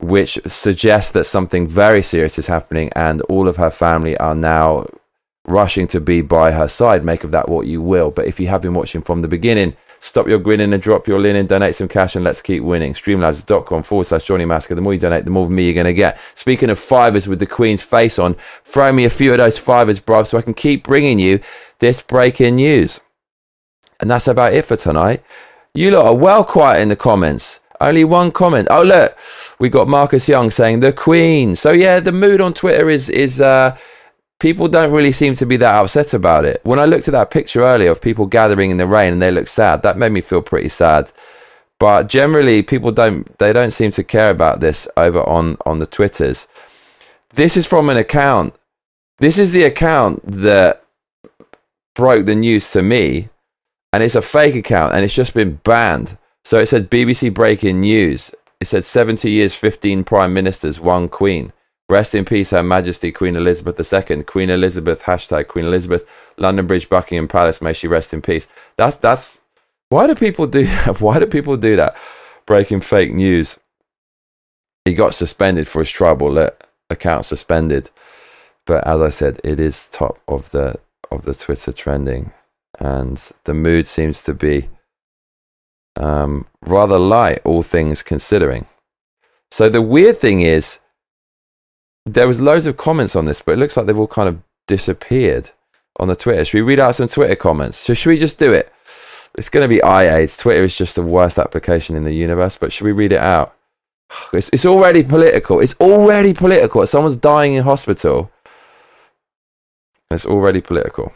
which 0.00 0.38
suggests 0.46 1.12
that 1.12 1.24
something 1.24 1.66
very 1.66 2.02
serious 2.02 2.38
is 2.38 2.46
happening, 2.46 2.90
and 2.96 3.22
all 3.22 3.48
of 3.48 3.56
her 3.56 3.70
family 3.70 4.16
are 4.18 4.34
now 4.34 4.86
rushing 5.46 5.86
to 5.88 6.00
be 6.00 6.22
by 6.22 6.52
her 6.52 6.68
side. 6.68 7.04
Make 7.04 7.24
of 7.24 7.30
that 7.32 7.48
what 7.48 7.66
you 7.66 7.82
will. 7.82 8.10
But 8.10 8.26
if 8.26 8.40
you 8.40 8.48
have 8.48 8.62
been 8.62 8.74
watching 8.74 9.02
from 9.02 9.22
the 9.22 9.28
beginning, 9.28 9.76
stop 10.00 10.28
your 10.28 10.38
grinning 10.38 10.72
and 10.72 10.82
drop 10.82 11.06
your 11.06 11.20
linen, 11.20 11.46
donate 11.46 11.74
some 11.74 11.88
cash, 11.88 12.16
and 12.16 12.24
let's 12.24 12.42
keep 12.42 12.62
winning. 12.62 12.94
Streamlabs.com 12.94 13.82
forward 13.82 14.06
slash 14.06 14.26
Johnny 14.26 14.44
Massacre. 14.44 14.74
The 14.74 14.80
more 14.80 14.94
you 14.94 15.00
donate, 15.00 15.24
the 15.24 15.30
more 15.30 15.44
of 15.44 15.50
me 15.50 15.64
you're 15.64 15.74
going 15.74 15.86
to 15.86 15.94
get. 15.94 16.18
Speaking 16.34 16.70
of 16.70 16.78
fivers 16.78 17.28
with 17.28 17.38
the 17.38 17.46
Queen's 17.46 17.82
face 17.82 18.18
on, 18.18 18.36
throw 18.64 18.92
me 18.92 19.04
a 19.04 19.10
few 19.10 19.32
of 19.32 19.38
those 19.38 19.58
fivers, 19.58 20.00
bruv, 20.00 20.26
so 20.26 20.38
I 20.38 20.42
can 20.42 20.54
keep 20.54 20.84
bringing 20.84 21.18
you 21.18 21.40
this 21.78 22.00
breaking 22.00 22.56
news. 22.56 23.00
And 24.00 24.10
that's 24.10 24.28
about 24.28 24.54
it 24.54 24.64
for 24.64 24.76
tonight. 24.76 25.22
You 25.74 25.90
lot 25.90 26.06
are 26.06 26.14
well 26.14 26.44
quiet 26.44 26.80
in 26.80 26.88
the 26.88 26.96
comments. 26.96 27.59
Only 27.80 28.04
one 28.04 28.30
comment. 28.30 28.68
Oh 28.70 28.82
look, 28.82 29.16
we 29.58 29.68
got 29.68 29.88
Marcus 29.88 30.28
Young 30.28 30.50
saying 30.50 30.80
the 30.80 30.92
Queen. 30.92 31.56
So 31.56 31.72
yeah, 31.72 32.00
the 32.00 32.12
mood 32.12 32.40
on 32.40 32.52
Twitter 32.52 32.90
is 32.90 33.08
is 33.08 33.40
uh, 33.40 33.76
people 34.38 34.68
don't 34.68 34.92
really 34.92 35.12
seem 35.12 35.34
to 35.34 35.46
be 35.46 35.56
that 35.56 35.74
upset 35.74 36.12
about 36.12 36.44
it. 36.44 36.60
When 36.62 36.78
I 36.78 36.84
looked 36.84 37.08
at 37.08 37.12
that 37.12 37.30
picture 37.30 37.62
earlier 37.62 37.90
of 37.90 38.00
people 38.02 38.26
gathering 38.26 38.70
in 38.70 38.76
the 38.76 38.86
rain 38.86 39.14
and 39.14 39.22
they 39.22 39.30
look 39.30 39.48
sad, 39.48 39.82
that 39.82 39.96
made 39.96 40.12
me 40.12 40.20
feel 40.20 40.42
pretty 40.42 40.68
sad. 40.68 41.10
But 41.78 42.08
generally, 42.08 42.62
people 42.62 42.92
don't 42.92 43.38
they 43.38 43.52
don't 43.52 43.70
seem 43.70 43.90
to 43.92 44.04
care 44.04 44.30
about 44.30 44.60
this 44.60 44.86
over 44.96 45.26
on 45.26 45.56
on 45.64 45.78
the 45.78 45.86
twitters. 45.86 46.48
This 47.30 47.56
is 47.56 47.66
from 47.66 47.88
an 47.88 47.96
account. 47.96 48.54
This 49.18 49.38
is 49.38 49.52
the 49.52 49.64
account 49.64 50.20
that 50.24 50.84
broke 51.94 52.26
the 52.26 52.34
news 52.34 52.70
to 52.72 52.82
me, 52.82 53.30
and 53.92 54.02
it's 54.02 54.14
a 54.14 54.22
fake 54.22 54.54
account, 54.54 54.94
and 54.94 55.04
it's 55.04 55.14
just 55.14 55.32
been 55.32 55.60
banned. 55.64 56.18
So 56.44 56.58
it 56.58 56.66
said 56.66 56.90
BBC 56.90 57.32
breaking 57.32 57.80
news. 57.80 58.34
It 58.60 58.66
said 58.66 58.84
70 58.84 59.30
years, 59.30 59.54
15 59.54 60.04
prime 60.04 60.34
ministers, 60.34 60.80
one 60.80 61.08
queen. 61.08 61.52
Rest 61.88 62.14
in 62.14 62.24
peace, 62.24 62.50
Her 62.50 62.62
Majesty 62.62 63.10
Queen 63.10 63.34
Elizabeth 63.34 63.92
II. 63.92 64.22
Queen 64.22 64.48
Elizabeth, 64.48 65.02
hashtag 65.02 65.48
Queen 65.48 65.64
Elizabeth, 65.64 66.06
London 66.36 66.66
Bridge, 66.66 66.88
Buckingham 66.88 67.26
Palace, 67.26 67.60
may 67.60 67.72
she 67.72 67.88
rest 67.88 68.14
in 68.14 68.22
peace. 68.22 68.46
That's, 68.76 68.96
that's, 68.96 69.40
why 69.88 70.06
do 70.06 70.14
people 70.14 70.46
do 70.46 70.66
that? 70.66 71.00
Why 71.00 71.18
do 71.18 71.26
people 71.26 71.56
do 71.56 71.74
that? 71.76 71.96
Breaking 72.46 72.80
fake 72.80 73.12
news. 73.12 73.58
he 74.84 74.94
got 74.94 75.14
suspended 75.14 75.66
for 75.66 75.80
his 75.80 75.90
tribal 75.90 76.48
account 76.88 77.24
suspended. 77.24 77.90
But 78.66 78.86
as 78.86 79.00
I 79.00 79.08
said, 79.08 79.40
it 79.42 79.58
is 79.58 79.86
top 79.86 80.20
of 80.28 80.52
the 80.52 80.76
of 81.10 81.24
the 81.24 81.34
Twitter 81.34 81.72
trending, 81.72 82.32
and 82.78 83.16
the 83.42 83.54
mood 83.54 83.88
seems 83.88 84.22
to 84.22 84.32
be 84.32 84.68
um, 85.96 86.46
rather 86.62 86.98
light, 86.98 87.40
all 87.44 87.62
things 87.62 88.02
considering. 88.02 88.66
So 89.50 89.68
the 89.68 89.82
weird 89.82 90.18
thing 90.18 90.40
is, 90.40 90.78
there 92.06 92.28
was 92.28 92.40
loads 92.40 92.66
of 92.66 92.76
comments 92.76 93.14
on 93.16 93.24
this, 93.24 93.42
but 93.42 93.52
it 93.52 93.58
looks 93.58 93.76
like 93.76 93.86
they've 93.86 93.98
all 93.98 94.06
kind 94.06 94.28
of 94.28 94.42
disappeared 94.66 95.50
on 95.96 96.08
the 96.08 96.16
Twitter. 96.16 96.44
Should 96.44 96.58
we 96.58 96.62
read 96.62 96.80
out 96.80 96.94
some 96.94 97.08
Twitter 97.08 97.36
comments? 97.36 97.78
So 97.78 97.94
should 97.94 98.10
we 98.10 98.18
just 98.18 98.38
do 98.38 98.52
it? 98.52 98.72
It's 99.36 99.48
going 99.48 99.62
to 99.62 99.68
be 99.68 99.82
I-AIDS. 99.82 100.36
Twitter 100.36 100.62
is 100.62 100.76
just 100.76 100.94
the 100.94 101.02
worst 101.02 101.38
application 101.38 101.96
in 101.96 102.04
the 102.04 102.14
universe, 102.14 102.56
but 102.56 102.72
should 102.72 102.84
we 102.84 102.92
read 102.92 103.12
it 103.12 103.20
out? 103.20 103.54
It's, 104.32 104.50
it's 104.52 104.66
already 104.66 105.04
political. 105.04 105.60
It's 105.60 105.74
already 105.80 106.34
political. 106.34 106.84
Someone's 106.86 107.16
dying 107.16 107.54
in 107.54 107.62
hospital. 107.62 108.30
It's 110.10 110.26
already 110.26 110.60
political. 110.60 111.12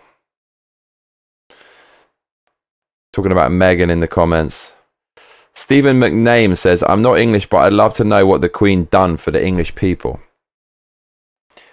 Talking 3.14 3.30
about 3.30 3.52
Meghan 3.52 3.90
in 3.90 4.00
the 4.00 4.08
comments. 4.08 4.72
Stephen 5.52 6.00
McName 6.00 6.58
says, 6.58 6.82
I'm 6.88 7.00
not 7.00 7.16
English, 7.16 7.48
but 7.48 7.58
I'd 7.58 7.72
love 7.72 7.94
to 7.94 8.02
know 8.02 8.26
what 8.26 8.40
the 8.40 8.48
Queen 8.48 8.88
done 8.90 9.18
for 9.18 9.30
the 9.30 9.40
English 9.40 9.76
people. 9.76 10.18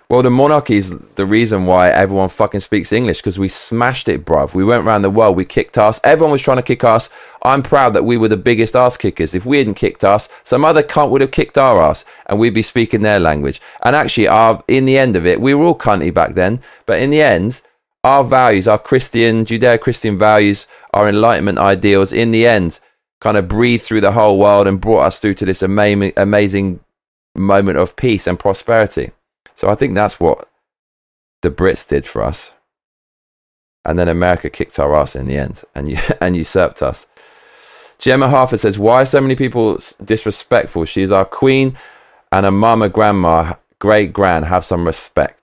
Well, 0.08 0.22
the 0.22 0.30
monarchy 0.30 0.78
is 0.78 0.96
the 1.16 1.26
reason 1.26 1.66
why 1.66 1.90
everyone 1.90 2.30
fucking 2.30 2.60
speaks 2.60 2.92
English 2.92 3.22
because 3.22 3.40
we 3.40 3.50
smashed 3.50 4.08
it, 4.08 4.24
bruv. 4.24 4.54
We 4.54 4.64
went 4.64 4.86
around 4.86 5.02
the 5.02 5.10
world, 5.10 5.36
we 5.36 5.46
kicked 5.46 5.80
ass. 5.80 6.00
Everyone 6.04 6.32
was 6.32 6.44
trying 6.44 6.58
to 6.58 6.62
kick 6.62 6.84
ass. 6.84 7.10
I'm 7.42 7.64
proud 7.64 7.96
that 7.96 8.06
we 8.06 8.18
were 8.18 8.28
the 8.28 8.38
biggest 8.38 8.76
ass 8.76 8.96
kickers. 8.96 9.34
If 9.34 9.44
we 9.44 9.58
hadn't 9.58 9.74
kicked 9.74 10.04
ass, 10.04 10.30
some 10.44 10.64
other 10.64 10.84
cunt 10.84 11.10
would 11.10 11.22
have 11.22 11.32
kicked 11.32 11.58
our 11.58 11.82
ass 11.82 12.06
and 12.28 12.38
we'd 12.38 12.54
be 12.54 12.62
speaking 12.62 13.02
their 13.02 13.20
language. 13.20 13.60
And 13.82 13.96
actually, 13.96 14.28
our, 14.28 14.64
in 14.68 14.86
the 14.86 15.00
end 15.00 15.16
of 15.16 15.26
it, 15.26 15.42
we 15.42 15.56
were 15.56 15.66
all 15.66 15.76
cunty 15.76 16.14
back 16.14 16.36
then. 16.36 16.62
But 16.86 17.00
in 17.00 17.10
the 17.10 17.24
end, 17.24 17.64
our 18.04 18.24
values, 18.24 18.68
our 18.68 18.80
Christian, 18.80 19.46
Judeo 19.46 19.80
Christian 19.80 20.18
values, 20.18 20.68
our 20.94 21.08
Enlightenment 21.08 21.58
ideals, 21.60 22.12
in 22.12 22.32
the 22.32 22.48
end, 22.48 22.80
kind 23.20 23.38
of 23.38 23.48
breathed 23.48 23.84
through 23.84 24.02
the 24.02 24.14
whole 24.14 24.40
world 24.40 24.68
and 24.68 24.82
brought 24.82 25.06
us 25.06 25.20
through 25.20 25.36
to 25.36 25.46
this 25.46 25.62
amazing, 25.62 26.14
amazing 26.18 26.80
moment 27.36 27.78
of 27.78 27.96
peace 27.96 28.28
and 28.28 28.40
prosperity. 28.40 29.12
So 29.56 29.70
I 29.70 29.76
think 29.76 29.94
that's 29.94 30.20
what 30.20 30.50
the 31.42 31.52
Brits 31.52 31.88
did 31.88 32.08
for 32.08 32.24
us. 32.24 32.52
And 33.86 33.98
then 33.98 34.08
America 34.08 34.50
kicked 34.50 34.78
our 34.80 34.96
ass 34.96 35.16
in 35.16 35.28
the 35.28 35.38
end 35.38 35.64
and, 35.74 36.00
and 36.22 36.36
usurped 36.36 36.82
us. 36.82 37.08
Gemma 38.00 38.30
Harford 38.30 38.60
says, 38.60 38.80
Why 38.80 39.04
are 39.04 39.06
so 39.06 39.22
many 39.22 39.36
people 39.36 39.80
disrespectful? 40.04 40.86
She's 40.86 41.12
our 41.12 41.26
queen 41.26 41.78
and 42.32 42.46
a 42.46 42.52
mama, 42.52 42.90
grandma, 42.90 43.56
great 43.78 44.12
grand. 44.12 44.46
Have 44.46 44.66
some 44.66 44.86
respect. 44.86 45.41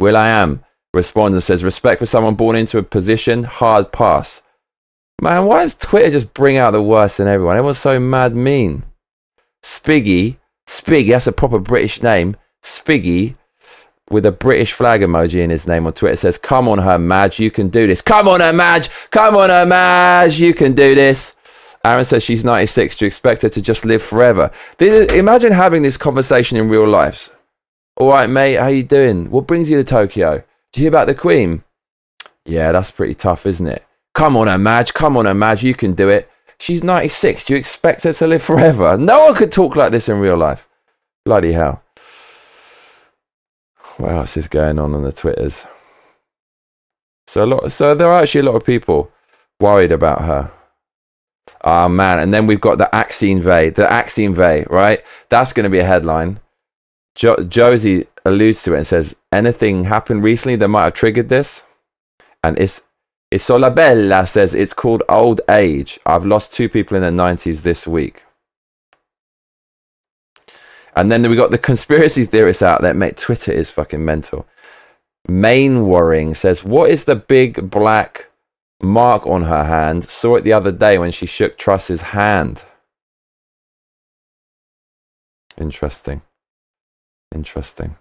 Will 0.00 0.16
I 0.16 0.28
am 0.28 0.64
responds 0.92 1.34
and 1.34 1.42
says, 1.42 1.62
Respect 1.62 2.00
for 2.00 2.06
someone 2.06 2.34
born 2.34 2.56
into 2.56 2.78
a 2.78 2.82
position, 2.82 3.44
hard 3.44 3.92
pass. 3.92 4.42
Man, 5.22 5.46
why 5.46 5.60
does 5.60 5.74
Twitter 5.74 6.10
just 6.10 6.34
bring 6.34 6.56
out 6.56 6.72
the 6.72 6.82
worst 6.82 7.20
in 7.20 7.28
everyone? 7.28 7.56
Everyone's 7.56 7.78
so 7.78 8.00
mad 8.00 8.34
mean. 8.34 8.84
Spiggy 9.62 10.38
Spiggy, 10.70 11.08
that's 11.08 11.26
a 11.26 11.32
proper 11.32 11.58
British 11.58 12.00
name. 12.00 12.36
Spiggy, 12.62 13.34
with 14.08 14.24
a 14.24 14.30
British 14.30 14.72
flag 14.72 15.00
emoji 15.00 15.40
in 15.40 15.50
his 15.50 15.66
name 15.66 15.84
on 15.84 15.92
Twitter, 15.92 16.14
says, 16.14 16.38
Come 16.38 16.68
on, 16.68 16.78
her 16.78 16.96
Madge, 16.96 17.40
you 17.40 17.50
can 17.50 17.70
do 17.70 17.88
this. 17.88 18.00
Come 18.00 18.28
on, 18.28 18.38
her 18.38 18.52
Madge. 18.52 18.88
Come 19.10 19.34
on, 19.34 19.50
her 19.50 19.66
Madge, 19.66 20.38
you 20.38 20.54
can 20.54 20.74
do 20.74 20.94
this. 20.94 21.34
Aaron 21.84 22.04
says 22.04 22.22
she's 22.22 22.44
96. 22.44 22.96
Do 22.96 23.04
you 23.04 23.08
expect 23.08 23.42
her 23.42 23.48
to 23.48 23.60
just 23.60 23.84
live 23.84 24.00
forever? 24.00 24.52
Imagine 24.78 25.50
having 25.50 25.82
this 25.82 25.96
conversation 25.96 26.56
in 26.56 26.68
real 26.68 26.86
life. 26.86 27.30
All 28.00 28.08
right, 28.08 28.30
mate, 28.30 28.54
how 28.54 28.68
you 28.68 28.82
doing? 28.82 29.30
What 29.30 29.46
brings 29.46 29.68
you 29.68 29.76
to 29.76 29.84
Tokyo? 29.84 30.42
Do 30.72 30.80
you 30.80 30.84
hear 30.84 30.88
about 30.88 31.06
the 31.06 31.14
Queen? 31.14 31.64
Yeah, 32.46 32.72
that's 32.72 32.90
pretty 32.90 33.14
tough, 33.14 33.44
isn't 33.44 33.66
it? 33.66 33.84
Come 34.14 34.38
on, 34.38 34.62
Madge. 34.62 34.94
Come 34.94 35.18
on, 35.18 35.38
Madge, 35.38 35.62
you 35.62 35.74
can 35.74 35.92
do 35.92 36.08
it. 36.08 36.26
She's 36.58 36.82
96. 36.82 37.44
Do 37.44 37.52
you 37.52 37.58
expect 37.58 38.04
her 38.04 38.14
to 38.14 38.26
live 38.26 38.42
forever? 38.42 38.96
No 38.96 39.26
one 39.26 39.34
could 39.34 39.52
talk 39.52 39.76
like 39.76 39.92
this 39.92 40.08
in 40.08 40.18
real 40.18 40.38
life. 40.38 40.66
Bloody 41.26 41.52
hell. 41.52 41.82
What 43.98 44.12
else 44.12 44.38
is 44.38 44.48
going 44.48 44.78
on 44.78 44.94
on 44.94 45.02
the 45.02 45.12
Twitters? 45.12 45.66
So 47.26 47.44
a 47.44 47.44
lot. 47.44 47.70
So 47.70 47.94
there 47.94 48.08
are 48.08 48.22
actually 48.22 48.40
a 48.40 48.44
lot 48.44 48.56
of 48.56 48.64
people 48.64 49.10
worried 49.60 49.92
about 49.92 50.22
her. 50.22 50.50
Oh 51.62 51.90
man! 51.90 52.18
And 52.18 52.32
then 52.32 52.46
we've 52.46 52.62
got 52.62 52.78
the 52.78 52.88
Axine 52.94 53.42
Vey, 53.42 53.68
the 53.68 53.84
Axine 53.84 54.34
Vey, 54.34 54.64
right? 54.70 55.04
That's 55.28 55.52
going 55.52 55.64
to 55.64 55.70
be 55.70 55.80
a 55.80 55.84
headline. 55.84 56.40
Jo- 57.14 57.44
Josie 57.48 58.06
alludes 58.24 58.62
to 58.62 58.74
it 58.74 58.78
and 58.78 58.86
says, 58.86 59.16
"Anything 59.32 59.84
happened 59.84 60.22
recently 60.22 60.56
that 60.56 60.68
might 60.68 60.84
have 60.84 60.94
triggered 60.94 61.28
this?" 61.28 61.64
And 62.42 62.58
it's 62.58 62.82
Isolabella 63.32 64.26
says 64.26 64.54
it's 64.54 64.72
called 64.72 65.02
old 65.08 65.40
age. 65.48 66.00
I've 66.04 66.26
lost 66.26 66.52
two 66.52 66.68
people 66.68 66.96
in 66.96 67.02
their 67.02 67.12
90s 67.12 67.62
this 67.62 67.86
week. 67.86 68.24
And 70.96 71.12
then 71.12 71.28
we 71.28 71.36
got 71.36 71.52
the 71.52 71.58
conspiracy 71.58 72.24
theorists 72.24 72.62
out 72.62 72.82
there. 72.82 72.92
Mate, 72.92 73.16
Twitter 73.16 73.52
is 73.52 73.70
fucking 73.70 74.04
mental. 74.04 74.46
Main 75.28 75.86
worrying 75.86 76.34
says, 76.34 76.64
What 76.64 76.90
is 76.90 77.04
the 77.04 77.14
big 77.14 77.70
black 77.70 78.30
mark 78.82 79.24
on 79.26 79.44
her 79.44 79.64
hand? 79.64 80.04
Saw 80.04 80.36
it 80.36 80.44
the 80.44 80.52
other 80.52 80.72
day 80.72 80.98
when 80.98 81.12
she 81.12 81.26
shook 81.26 81.56
Truss's 81.56 82.02
hand. 82.02 82.64
Interesting. 85.56 86.22
Interesting. 87.34 87.96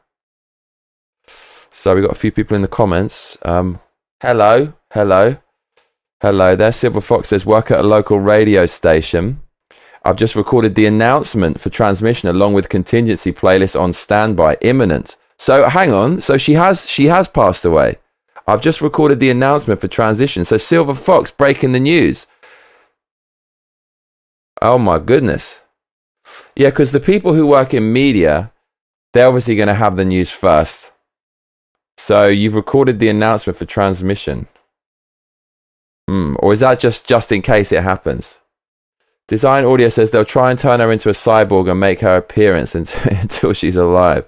So 1.71 1.95
we 1.95 2.01
got 2.01 2.11
a 2.11 2.15
few 2.15 2.31
people 2.31 2.55
in 2.55 2.61
the 2.61 2.67
comments. 2.67 3.37
Um, 3.43 3.79
hello. 4.21 4.73
Hello. 4.91 5.37
Hello 6.21 6.55
there. 6.55 6.71
Silver 6.71 7.01
Fox 7.01 7.29
says, 7.29 7.45
work 7.45 7.71
at 7.71 7.79
a 7.79 7.83
local 7.83 8.19
radio 8.19 8.65
station. 8.65 9.41
I've 10.03 10.17
just 10.17 10.35
recorded 10.35 10.75
the 10.75 10.85
announcement 10.85 11.61
for 11.61 11.69
transmission 11.69 12.29
along 12.29 12.53
with 12.53 12.69
contingency 12.69 13.31
playlist 13.31 13.79
on 13.79 13.93
standby, 13.93 14.57
imminent. 14.61 15.17
So 15.37 15.69
hang 15.69 15.93
on. 15.93 16.21
So 16.21 16.37
she 16.37 16.53
has 16.53 16.87
she 16.89 17.05
has 17.05 17.27
passed 17.27 17.63
away. 17.65 17.97
I've 18.47 18.61
just 18.61 18.81
recorded 18.81 19.19
the 19.19 19.29
announcement 19.29 19.79
for 19.79 19.87
transition. 19.87 20.43
So 20.43 20.57
Silver 20.57 20.95
Fox 20.95 21.31
breaking 21.31 21.71
the 21.71 21.79
news. 21.79 22.27
Oh 24.61 24.77
my 24.77 24.99
goodness. 24.99 25.59
Yeah, 26.55 26.69
because 26.69 26.91
the 26.91 26.99
people 26.99 27.33
who 27.33 27.47
work 27.47 27.73
in 27.73 27.93
media, 27.93 28.51
they're 29.13 29.27
obviously 29.27 29.55
going 29.55 29.67
to 29.67 29.73
have 29.73 29.95
the 29.95 30.05
news 30.05 30.29
first. 30.29 30.91
So 31.97 32.27
you've 32.27 32.55
recorded 32.55 32.99
the 32.99 33.09
announcement 33.09 33.57
for 33.57 33.65
transmission. 33.65 34.47
Mm, 36.09 36.35
or 36.39 36.53
is 36.53 36.61
that 36.61 36.79
just 36.79 37.07
just 37.07 37.31
in 37.31 37.41
case 37.41 37.71
it 37.71 37.83
happens? 37.83 38.39
Design 39.27 39.63
Audio 39.63 39.89
says 39.89 40.09
they'll 40.09 40.25
try 40.25 40.49
and 40.49 40.57
turn 40.57 40.79
her 40.79 40.91
into 40.91 41.09
a 41.09 41.13
cyborg 41.13 41.69
and 41.69 41.79
make 41.79 41.99
her 41.99 42.17
appearance 42.17 42.73
until, 43.05 43.53
she's 43.53 43.75
alive. 43.75 44.25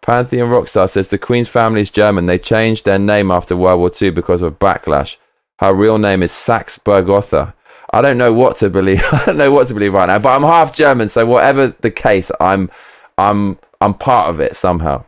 Pantheon 0.00 0.50
Rockstar 0.50 0.90
says 0.90 1.08
the 1.08 1.18
Queen's 1.18 1.48
family 1.48 1.82
is 1.82 1.90
German. 1.90 2.26
They 2.26 2.38
changed 2.38 2.84
their 2.84 2.98
name 2.98 3.30
after 3.30 3.56
World 3.56 3.78
War 3.78 3.92
II 4.00 4.10
because 4.10 4.42
of 4.42 4.58
backlash. 4.58 5.18
Her 5.60 5.72
real 5.72 5.98
name 5.98 6.22
is 6.24 6.32
Saxe 6.32 6.78
Bergotha. 6.78 7.54
I 7.92 8.02
don't 8.02 8.18
know 8.18 8.32
what 8.32 8.56
to 8.56 8.70
believe. 8.70 9.04
I 9.12 9.26
don't 9.26 9.36
know 9.36 9.52
what 9.52 9.68
to 9.68 9.74
believe 9.74 9.92
right 9.92 10.06
now, 10.06 10.18
but 10.18 10.34
I'm 10.34 10.42
half 10.42 10.74
German, 10.74 11.08
so 11.08 11.24
whatever 11.26 11.68
the 11.68 11.90
case, 11.92 12.32
I'm 12.40 12.70
I'm 13.18 13.58
I'm 13.80 13.94
part 13.94 14.28
of 14.28 14.40
it 14.40 14.56
somehow. 14.56 15.04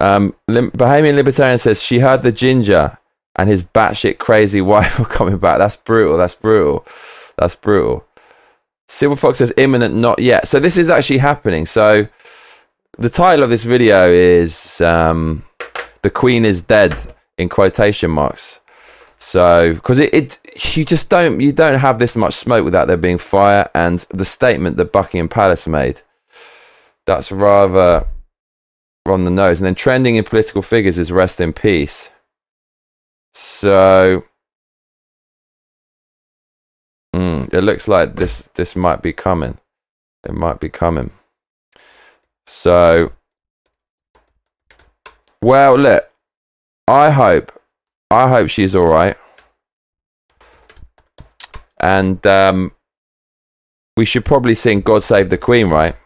Um, 0.00 0.34
Bahamian 0.48 1.14
Libertarian 1.14 1.58
says 1.58 1.82
she 1.82 2.00
heard 2.00 2.22
the 2.22 2.32
ginger 2.32 2.98
and 3.34 3.48
his 3.48 3.62
batshit 3.62 4.18
crazy 4.18 4.60
wife 4.60 4.98
are 5.00 5.04
coming 5.04 5.38
back. 5.38 5.58
That's 5.58 5.76
brutal. 5.76 6.16
That's 6.16 6.34
brutal. 6.34 6.86
That's 7.36 7.54
brutal. 7.54 8.04
Silver 8.88 9.16
Fox 9.16 9.38
says 9.38 9.52
imminent, 9.56 9.94
not 9.94 10.20
yet. 10.20 10.48
So 10.48 10.60
this 10.60 10.76
is 10.76 10.88
actually 10.88 11.18
happening. 11.18 11.66
So 11.66 12.08
the 12.98 13.10
title 13.10 13.42
of 13.42 13.50
this 13.50 13.64
video 13.64 14.08
is 14.08 14.80
um, 14.80 15.44
"The 16.02 16.10
Queen 16.10 16.44
is 16.44 16.62
Dead" 16.62 16.94
in 17.36 17.48
quotation 17.48 18.10
marks. 18.10 18.60
So 19.18 19.74
because 19.74 19.98
it, 19.98 20.14
it, 20.14 20.76
you 20.76 20.84
just 20.84 21.08
don't 21.08 21.40
you 21.40 21.52
don't 21.52 21.78
have 21.78 21.98
this 21.98 22.16
much 22.16 22.34
smoke 22.34 22.64
without 22.64 22.86
there 22.86 22.96
being 22.96 23.18
fire, 23.18 23.68
and 23.74 24.00
the 24.10 24.24
statement 24.24 24.76
that 24.76 24.92
Buckingham 24.92 25.28
Palace 25.28 25.66
made, 25.66 26.02
that's 27.06 27.32
rather 27.32 28.06
on 29.06 29.24
the 29.24 29.30
nose. 29.30 29.58
And 29.58 29.66
then 29.66 29.74
trending 29.74 30.16
in 30.16 30.24
political 30.24 30.62
figures 30.62 30.98
is 30.98 31.10
"Rest 31.10 31.40
in 31.40 31.52
peace." 31.52 32.10
So 33.34 34.24
mm, 37.14 37.52
it 37.52 37.62
looks 37.62 37.88
like 37.88 38.16
this 38.16 38.48
this 38.54 38.76
might 38.76 39.02
be 39.02 39.12
coming. 39.12 39.58
It 40.24 40.34
might 40.34 40.60
be 40.60 40.68
coming. 40.68 41.10
So 42.46 43.12
well, 45.42 45.76
look, 45.76 46.10
I 46.88 47.10
hope 47.10 47.52
I 48.10 48.28
hope 48.28 48.48
she's 48.48 48.74
all 48.74 48.86
right. 48.86 49.16
And 51.80 52.24
um, 52.26 52.72
we 53.96 54.04
should 54.04 54.24
probably 54.24 54.54
sing 54.54 54.80
God 54.80 55.02
Save 55.02 55.30
the 55.30 55.38
Queen, 55.38 55.68
right? 55.68 55.96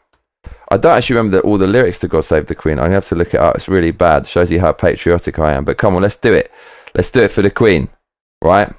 I 0.71 0.77
don't 0.77 0.97
actually 0.97 1.17
remember 1.17 1.39
the, 1.39 1.43
all 1.43 1.59
the 1.59 1.67
lyrics 1.67 1.99
to 2.01 2.09
God 2.09 2.25
Save 2.25 2.47
the 2.47 2.55
Queen. 2.55 2.79
I 2.79 2.89
have 2.91 3.07
to 3.09 3.15
look 3.17 3.35
it 3.35 3.41
up. 3.41 3.57
It's 3.57 3.69
really 3.69 3.91
bad. 3.91 4.27
Shows 4.27 4.51
you 4.51 4.61
how 4.61 4.73
patriotic 4.73 5.39
I 5.39 5.53
am. 5.55 5.65
But 5.65 5.79
come 5.79 5.95
on, 5.95 6.03
let's 6.03 6.17
do 6.17 6.33
it. 6.33 6.51
Let's 6.95 7.11
do 7.11 7.23
it 7.23 7.33
for 7.33 7.43
the 7.43 7.51
Queen, 7.51 7.89
right? 8.43 8.73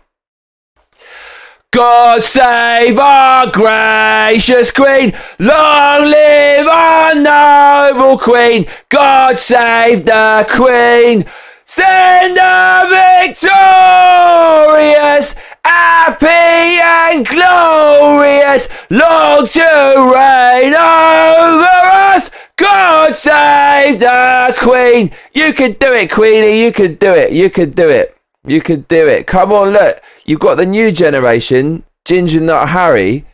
God 1.72 2.22
save 2.22 2.98
our 3.00 3.50
gracious 3.50 4.72
Queen. 4.72 5.13
Long 5.40 6.06
live 6.06 6.68
our 6.68 7.16
noble 7.16 8.18
Queen. 8.18 8.66
God 8.90 9.40
save 9.40 10.06
the 10.06 10.46
Queen. 10.50 11.25
Send 11.74 12.38
her 12.38 12.90
victorious, 13.32 15.36
happy 15.63 16.28
and 16.28 17.25
glorious, 17.25 18.68
long 18.90 19.48
to 19.48 20.12
reign 20.13 20.74
over 20.74 21.88
us. 22.12 22.30
God 22.58 23.16
save 23.16 24.01
the 24.01 24.54
Queen. 24.60 25.12
You 25.34 25.54
can 25.54 25.72
do 25.80 25.94
it, 25.94 26.12
Queenie. 26.12 26.62
You 26.62 26.74
can 26.74 26.96
do 26.96 27.13
it. 27.13 27.32
You 27.32 27.50
can 27.50 27.72
do 27.72 27.90
it. 27.90 28.18
You 28.46 28.60
can 28.60 28.82
do 28.82 29.08
it. 29.08 29.25
Come 29.25 29.54
on, 29.54 29.70
look. 29.70 30.01
You've 30.25 30.42
got 30.42 30.56
the 30.56 30.66
new 30.66 30.92
generation, 30.92 31.86
Ginger 32.04 32.42
Nut 32.42 32.68
Harry, 32.68 33.25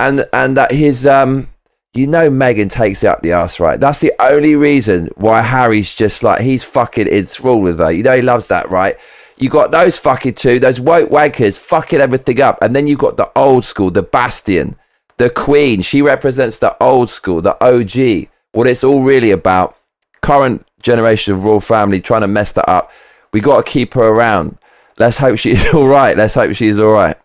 and 0.00 0.26
and 0.32 0.56
that 0.56 0.72
his 0.72 1.06
um 1.06 1.46
you 1.94 2.08
know 2.08 2.28
Megan 2.28 2.68
takes 2.68 3.04
it 3.04 3.06
up 3.06 3.22
the 3.22 3.32
ass, 3.32 3.60
right? 3.60 3.78
That's 3.78 4.00
the 4.00 4.12
only 4.18 4.56
reason 4.56 5.10
why 5.14 5.42
Harry's 5.42 5.94
just 5.94 6.22
like 6.24 6.40
he's 6.40 6.64
fucking 6.64 7.06
enthralled 7.06 7.62
with 7.62 7.78
her. 7.78 7.92
You 7.92 8.02
know 8.02 8.16
he 8.16 8.22
loves 8.22 8.48
that, 8.48 8.68
right? 8.70 8.98
You 9.38 9.48
got 9.48 9.70
those 9.70 9.98
fucking 9.98 10.34
two, 10.34 10.58
those 10.58 10.80
woke 10.80 11.10
wankers 11.10 11.58
fucking 11.58 12.00
everything 12.00 12.40
up, 12.40 12.58
and 12.62 12.74
then 12.74 12.86
you've 12.86 12.98
got 12.98 13.16
the 13.16 13.30
old 13.36 13.64
school, 13.64 13.90
the 13.90 14.02
Bastion, 14.02 14.76
the 15.18 15.30
Queen. 15.30 15.82
She 15.82 16.02
represents 16.02 16.58
the 16.58 16.76
old 16.82 17.10
school, 17.10 17.40
the 17.40 17.56
OG. 17.64 18.28
What 18.52 18.66
it's 18.66 18.84
all 18.84 19.02
really 19.02 19.30
about. 19.30 19.76
Current 20.20 20.66
generation 20.82 21.34
of 21.34 21.44
royal 21.44 21.60
family 21.60 22.00
trying 22.00 22.22
to 22.22 22.28
mess 22.28 22.52
that 22.52 22.68
up. 22.68 22.90
We 23.32 23.40
got 23.40 23.64
to 23.64 23.70
keep 23.70 23.94
her 23.94 24.08
around. 24.08 24.58
Let's 24.98 25.18
hope 25.18 25.38
she's 25.38 25.72
all 25.74 25.86
right. 25.86 26.16
Let's 26.16 26.34
hope 26.34 26.54
she's 26.54 26.78
all 26.78 26.92
right 26.92 27.16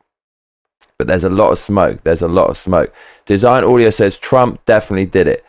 but 0.99 1.07
there's 1.07 1.23
a 1.23 1.29
lot 1.29 1.51
of 1.51 1.57
smoke. 1.57 2.03
There's 2.03 2.21
a 2.21 2.27
lot 2.27 2.49
of 2.49 2.57
smoke. 2.57 2.93
Design 3.25 3.63
Audio 3.63 3.89
says 3.89 4.17
Trump 4.17 4.63
definitely 4.65 5.05
did 5.05 5.27
it. 5.27 5.43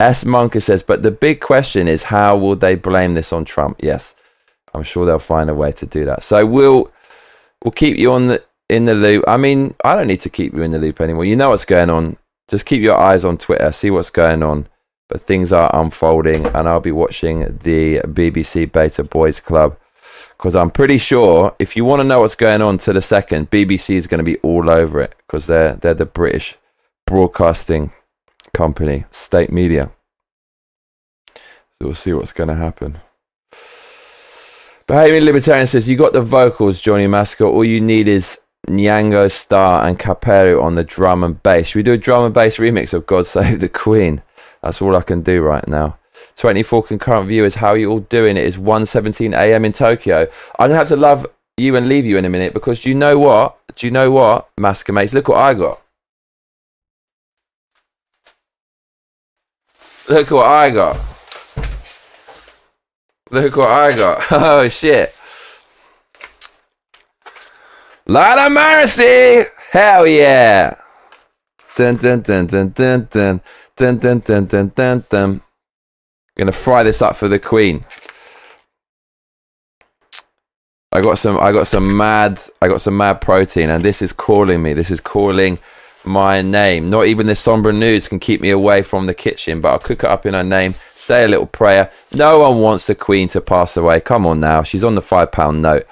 S. 0.00 0.24
Monka 0.24 0.60
says, 0.60 0.82
but 0.82 1.02
the 1.02 1.10
big 1.10 1.40
question 1.40 1.88
is 1.88 2.02
how 2.02 2.36
will 2.36 2.56
they 2.56 2.74
blame 2.74 3.14
this 3.14 3.32
on 3.32 3.44
Trump? 3.44 3.80
Yes, 3.80 4.14
I'm 4.74 4.82
sure 4.82 5.06
they'll 5.06 5.18
find 5.20 5.48
a 5.48 5.54
way 5.54 5.72
to 5.72 5.86
do 5.86 6.04
that. 6.04 6.22
So 6.24 6.44
we'll 6.44 6.92
we'll 7.64 7.72
keep 7.72 7.96
you 7.96 8.12
on 8.12 8.26
the 8.26 8.44
in 8.68 8.84
the 8.84 8.94
loop. 8.94 9.24
I 9.26 9.36
mean, 9.36 9.74
I 9.84 9.94
don't 9.94 10.08
need 10.08 10.20
to 10.20 10.28
keep 10.28 10.52
you 10.52 10.62
in 10.62 10.72
the 10.72 10.78
loop 10.78 11.00
anymore. 11.00 11.24
You 11.24 11.36
know 11.36 11.50
what's 11.50 11.64
going 11.64 11.90
on. 11.90 12.16
Just 12.48 12.66
keep 12.66 12.82
your 12.82 12.96
eyes 12.96 13.24
on 13.24 13.38
Twitter, 13.38 13.70
see 13.72 13.90
what's 13.90 14.10
going 14.10 14.42
on. 14.42 14.68
But 15.08 15.22
things 15.22 15.52
are 15.52 15.70
unfolding, 15.72 16.46
and 16.46 16.68
I'll 16.68 16.80
be 16.80 16.92
watching 16.92 17.58
the 17.62 18.00
BBC 18.00 18.70
Beta 18.70 19.02
Boys 19.04 19.40
Club 19.40 19.78
because 20.38 20.54
I'm 20.54 20.70
pretty 20.70 20.98
sure 20.98 21.54
if 21.58 21.76
you 21.76 21.84
want 21.84 22.00
to 22.00 22.04
know 22.04 22.20
what's 22.20 22.36
going 22.36 22.62
on 22.62 22.78
to 22.78 22.92
the 22.92 23.02
second, 23.02 23.50
BBC 23.50 23.96
is 23.96 24.06
going 24.06 24.18
to 24.18 24.24
be 24.24 24.38
all 24.38 24.70
over 24.70 25.00
it 25.00 25.14
because 25.18 25.46
they're 25.46 25.74
they're 25.74 25.94
the 25.94 26.06
British 26.06 26.56
broadcasting 27.06 27.92
company, 28.54 29.04
state 29.10 29.50
media. 29.50 29.90
So 31.36 31.88
we'll 31.88 31.94
see 31.94 32.12
what's 32.12 32.32
going 32.32 32.48
to 32.48 32.54
happen. 32.54 32.98
Bahamian 34.86 35.24
Libertarian 35.24 35.66
says 35.66 35.88
you 35.88 35.96
got 35.96 36.12
the 36.12 36.22
vocals, 36.22 36.80
Johnny 36.80 37.06
Massacre. 37.06 37.44
All 37.44 37.64
you 37.64 37.80
need 37.80 38.08
is 38.08 38.40
Nyango 38.66 39.30
Star 39.30 39.86
and 39.86 39.98
Capello 39.98 40.62
on 40.62 40.76
the 40.76 40.84
drum 40.84 41.22
and 41.24 41.42
bass. 41.42 41.68
Should 41.68 41.76
we 41.76 41.82
do 41.82 41.92
a 41.92 41.98
drum 41.98 42.24
and 42.24 42.34
bass 42.34 42.56
remix 42.56 42.94
of 42.94 43.06
God 43.06 43.26
Save 43.26 43.60
the 43.60 43.68
Queen? 43.68 44.22
That's 44.62 44.80
all 44.80 44.96
I 44.96 45.02
can 45.02 45.22
do 45.22 45.42
right 45.42 45.66
now. 45.68 45.98
24 46.38 46.84
concurrent 46.84 47.28
viewers. 47.28 47.56
How 47.56 47.70
are 47.70 47.76
you 47.76 47.90
all 47.90 48.00
doing? 48.00 48.36
It 48.36 48.44
is 48.44 48.56
1.17 48.56 49.36
a.m. 49.36 49.64
in 49.64 49.72
Tokyo. 49.72 50.20
I'm 50.58 50.68
going 50.68 50.70
to 50.70 50.76
have 50.76 50.88
to 50.88 50.96
love 50.96 51.26
you 51.56 51.74
and 51.76 51.88
leave 51.88 52.06
you 52.06 52.16
in 52.16 52.24
a 52.24 52.28
minute 52.28 52.54
because 52.54 52.86
you 52.86 52.94
know 52.94 53.18
what? 53.18 53.58
Do 53.74 53.86
you 53.86 53.90
know 53.90 54.12
what, 54.12 54.48
Masker 54.56 54.92
mates? 54.92 55.12
Look 55.12 55.28
what 55.28 55.38
I 55.38 55.54
got. 55.54 55.82
Look 60.08 60.30
what 60.30 60.46
I 60.46 60.70
got. 60.70 60.96
Look 63.30 63.56
what 63.56 63.68
I 63.68 63.96
got. 63.96 64.24
Oh, 64.30 64.68
shit. 64.68 65.14
Of 68.06 68.52
mercy. 68.52 69.44
Hell 69.70 70.06
yeah. 70.06 70.74
Dun 71.76 71.96
dun 71.96 72.20
dun 72.22 72.46
dun 72.46 72.70
dun 72.70 73.08
dun 73.10 73.40
dun 73.76 73.98
dun 73.98 74.20
dun 74.20 74.46
dun 74.46 74.72
dun 74.74 75.04
dun. 75.10 75.42
Gonna 76.38 76.52
fry 76.52 76.84
this 76.84 77.02
up 77.02 77.16
for 77.16 77.26
the 77.26 77.38
queen. 77.38 77.84
I 80.92 81.02
got 81.02 81.18
some 81.18 81.38
I 81.38 81.52
got 81.52 81.66
some 81.66 81.96
mad 81.96 82.40
I 82.62 82.68
got 82.68 82.80
some 82.80 82.96
mad 82.96 83.20
protein 83.20 83.70
and 83.70 83.84
this 83.84 84.00
is 84.00 84.12
calling 84.12 84.62
me. 84.62 84.72
This 84.72 84.90
is 84.90 85.00
calling 85.00 85.58
my 86.04 86.40
name. 86.40 86.90
Not 86.90 87.06
even 87.06 87.26
this 87.26 87.40
somber 87.40 87.72
news 87.72 88.08
can 88.08 88.20
keep 88.20 88.40
me 88.40 88.50
away 88.50 88.82
from 88.82 89.06
the 89.06 89.14
kitchen, 89.14 89.60
but 89.60 89.70
I'll 89.70 89.78
cook 89.78 90.04
it 90.04 90.10
up 90.10 90.24
in 90.26 90.34
her 90.34 90.44
name, 90.44 90.74
say 90.94 91.24
a 91.24 91.28
little 91.28 91.46
prayer. 91.46 91.90
No 92.14 92.38
one 92.38 92.60
wants 92.60 92.86
the 92.86 92.94
queen 92.94 93.28
to 93.28 93.40
pass 93.40 93.76
away. 93.76 94.00
Come 94.00 94.26
on 94.26 94.40
now. 94.40 94.62
She's 94.62 94.84
on 94.84 94.94
the 94.94 95.02
five 95.02 95.32
pound 95.32 95.60
note. 95.62 95.86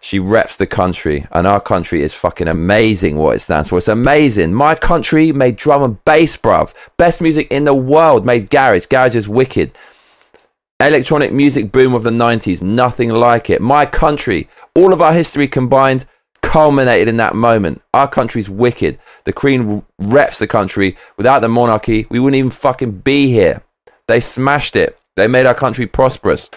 She 0.00 0.18
reps 0.18 0.56
the 0.56 0.66
country, 0.66 1.26
and 1.32 1.46
our 1.46 1.60
country 1.60 2.02
is 2.02 2.14
fucking 2.14 2.48
amazing 2.48 3.16
what 3.16 3.36
it 3.36 3.40
stands 3.40 3.68
for. 3.68 3.78
It's 3.78 3.88
amazing. 3.88 4.54
My 4.54 4.74
country 4.74 5.32
made 5.32 5.56
drum 5.56 5.82
and 5.82 6.04
bass, 6.04 6.36
bruv. 6.36 6.72
Best 6.96 7.20
music 7.20 7.48
in 7.50 7.64
the 7.64 7.74
world 7.74 8.24
made 8.24 8.50
garage. 8.50 8.86
Garage 8.86 9.16
is 9.16 9.28
wicked. 9.28 9.76
Electronic 10.80 11.32
music 11.32 11.72
boom 11.72 11.94
of 11.94 12.04
the 12.04 12.10
90s, 12.10 12.62
nothing 12.62 13.10
like 13.10 13.50
it. 13.50 13.60
My 13.60 13.84
country, 13.84 14.48
all 14.76 14.92
of 14.92 15.02
our 15.02 15.12
history 15.12 15.48
combined, 15.48 16.04
culminated 16.40 17.08
in 17.08 17.16
that 17.16 17.34
moment. 17.34 17.82
Our 17.92 18.06
country's 18.06 18.48
wicked. 18.48 19.00
The 19.24 19.32
Queen 19.32 19.84
reps 19.98 20.38
the 20.38 20.46
country. 20.46 20.96
Without 21.16 21.40
the 21.40 21.48
monarchy, 21.48 22.06
we 22.10 22.20
wouldn't 22.20 22.38
even 22.38 22.50
fucking 22.52 23.00
be 23.00 23.32
here. 23.32 23.62
They 24.06 24.20
smashed 24.20 24.76
it. 24.76 24.96
They 25.16 25.26
made 25.26 25.46
our 25.46 25.54
country 25.54 25.88
prosperous. 25.88 26.48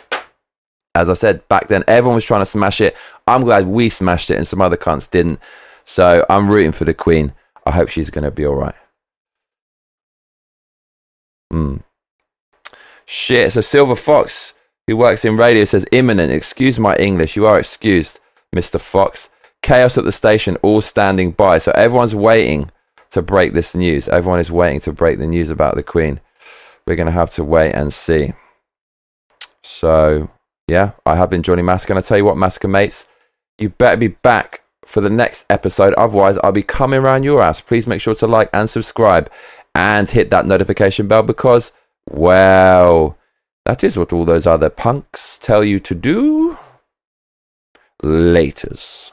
As 0.94 1.10
I 1.10 1.14
said 1.14 1.48
back 1.48 1.68
then, 1.68 1.84
everyone 1.88 2.16
was 2.16 2.26
trying 2.26 2.42
to 2.42 2.46
smash 2.46 2.82
it. 2.82 2.96
I'm 3.28 3.44
glad 3.44 3.68
we 3.68 3.90
smashed 3.90 4.30
it 4.30 4.38
and 4.38 4.48
some 4.48 4.62
other 4.62 4.78
cunts 4.78 5.10
didn't. 5.10 5.40
So 5.86 6.26
I'm 6.30 6.50
rooting 6.50 6.74
for 6.74 6.86
the 6.86 6.94
Queen. 6.94 7.34
I 7.66 7.72
hope 7.72 7.90
she's 7.90 8.10
going 8.10 8.24
to 8.24 8.32
be 8.32 8.46
all 8.46 8.56
right. 8.56 8.76
Hmm. 11.50 11.78
Shit. 13.06 13.54
So 13.54 13.62
Silver 13.62 13.96
Fox, 13.96 14.54
who 14.88 14.98
works 14.98 15.26
in 15.26 15.38
radio, 15.38 15.66
says 15.66 15.86
imminent. 15.92 16.32
Excuse 16.32 16.80
my 16.80 16.96
English. 16.98 17.36
You 17.36 17.46
are 17.46 17.60
excused, 17.60 18.20
Mr. 18.56 18.80
Fox. 18.80 19.30
Chaos 19.62 19.98
at 19.98 20.06
the 20.06 20.12
station, 20.12 20.58
all 20.64 20.82
standing 20.82 21.32
by. 21.32 21.58
So 21.60 21.72
everyone's 21.74 22.16
waiting 22.16 22.72
to 23.12 23.22
break 23.22 23.54
this 23.54 23.76
news. 23.76 24.08
Everyone 24.08 24.40
is 24.40 24.52
waiting 24.52 24.80
to 24.82 24.92
break 24.92 25.20
the 25.20 25.28
news 25.28 25.50
about 25.50 25.76
the 25.76 25.84
Queen. 25.84 26.20
We're 26.86 26.96
going 26.96 27.06
to 27.06 27.12
have 27.12 27.30
to 27.32 27.44
wait 27.44 27.74
and 27.74 27.94
see. 27.94 28.34
So 29.62 30.30
yeah, 30.68 30.92
I 31.06 31.16
have 31.16 31.30
been 31.30 31.44
Johnny 31.44 31.62
Massacre, 31.62 31.94
and 31.94 31.98
I 31.98 32.02
tell 32.02 32.18
you 32.18 32.26
what, 32.26 32.38
Masker 32.38 32.68
mates, 32.68 33.08
you 33.58 33.70
better 33.70 33.98
be 33.98 34.08
back 34.08 34.62
for 34.86 35.02
the 35.02 35.10
next 35.10 35.46
episode. 35.50 35.94
Otherwise, 35.96 36.38
I'll 36.44 36.52
be 36.52 36.64
coming 36.64 37.00
around 37.00 37.24
your 37.24 37.42
ass. 37.42 37.62
Please 37.62 37.88
make 37.88 38.02
sure 38.02 38.16
to 38.16 38.28
like 38.28 38.50
and 38.54 38.70
subscribe 38.70 39.32
and 39.76 40.10
hit 40.10 40.30
that 40.30 40.46
notification 40.46 41.08
bell 41.08 41.24
because, 41.24 41.72
well, 42.10 43.18
that 43.66 43.84
is 43.84 43.98
what 43.98 44.12
all 44.12 44.26
those 44.26 44.48
other 44.48 44.70
punks 44.70 45.38
tell 45.38 45.64
you 45.64 45.80
to 45.80 45.96
do. 45.96 46.58
Laters. 48.04 49.12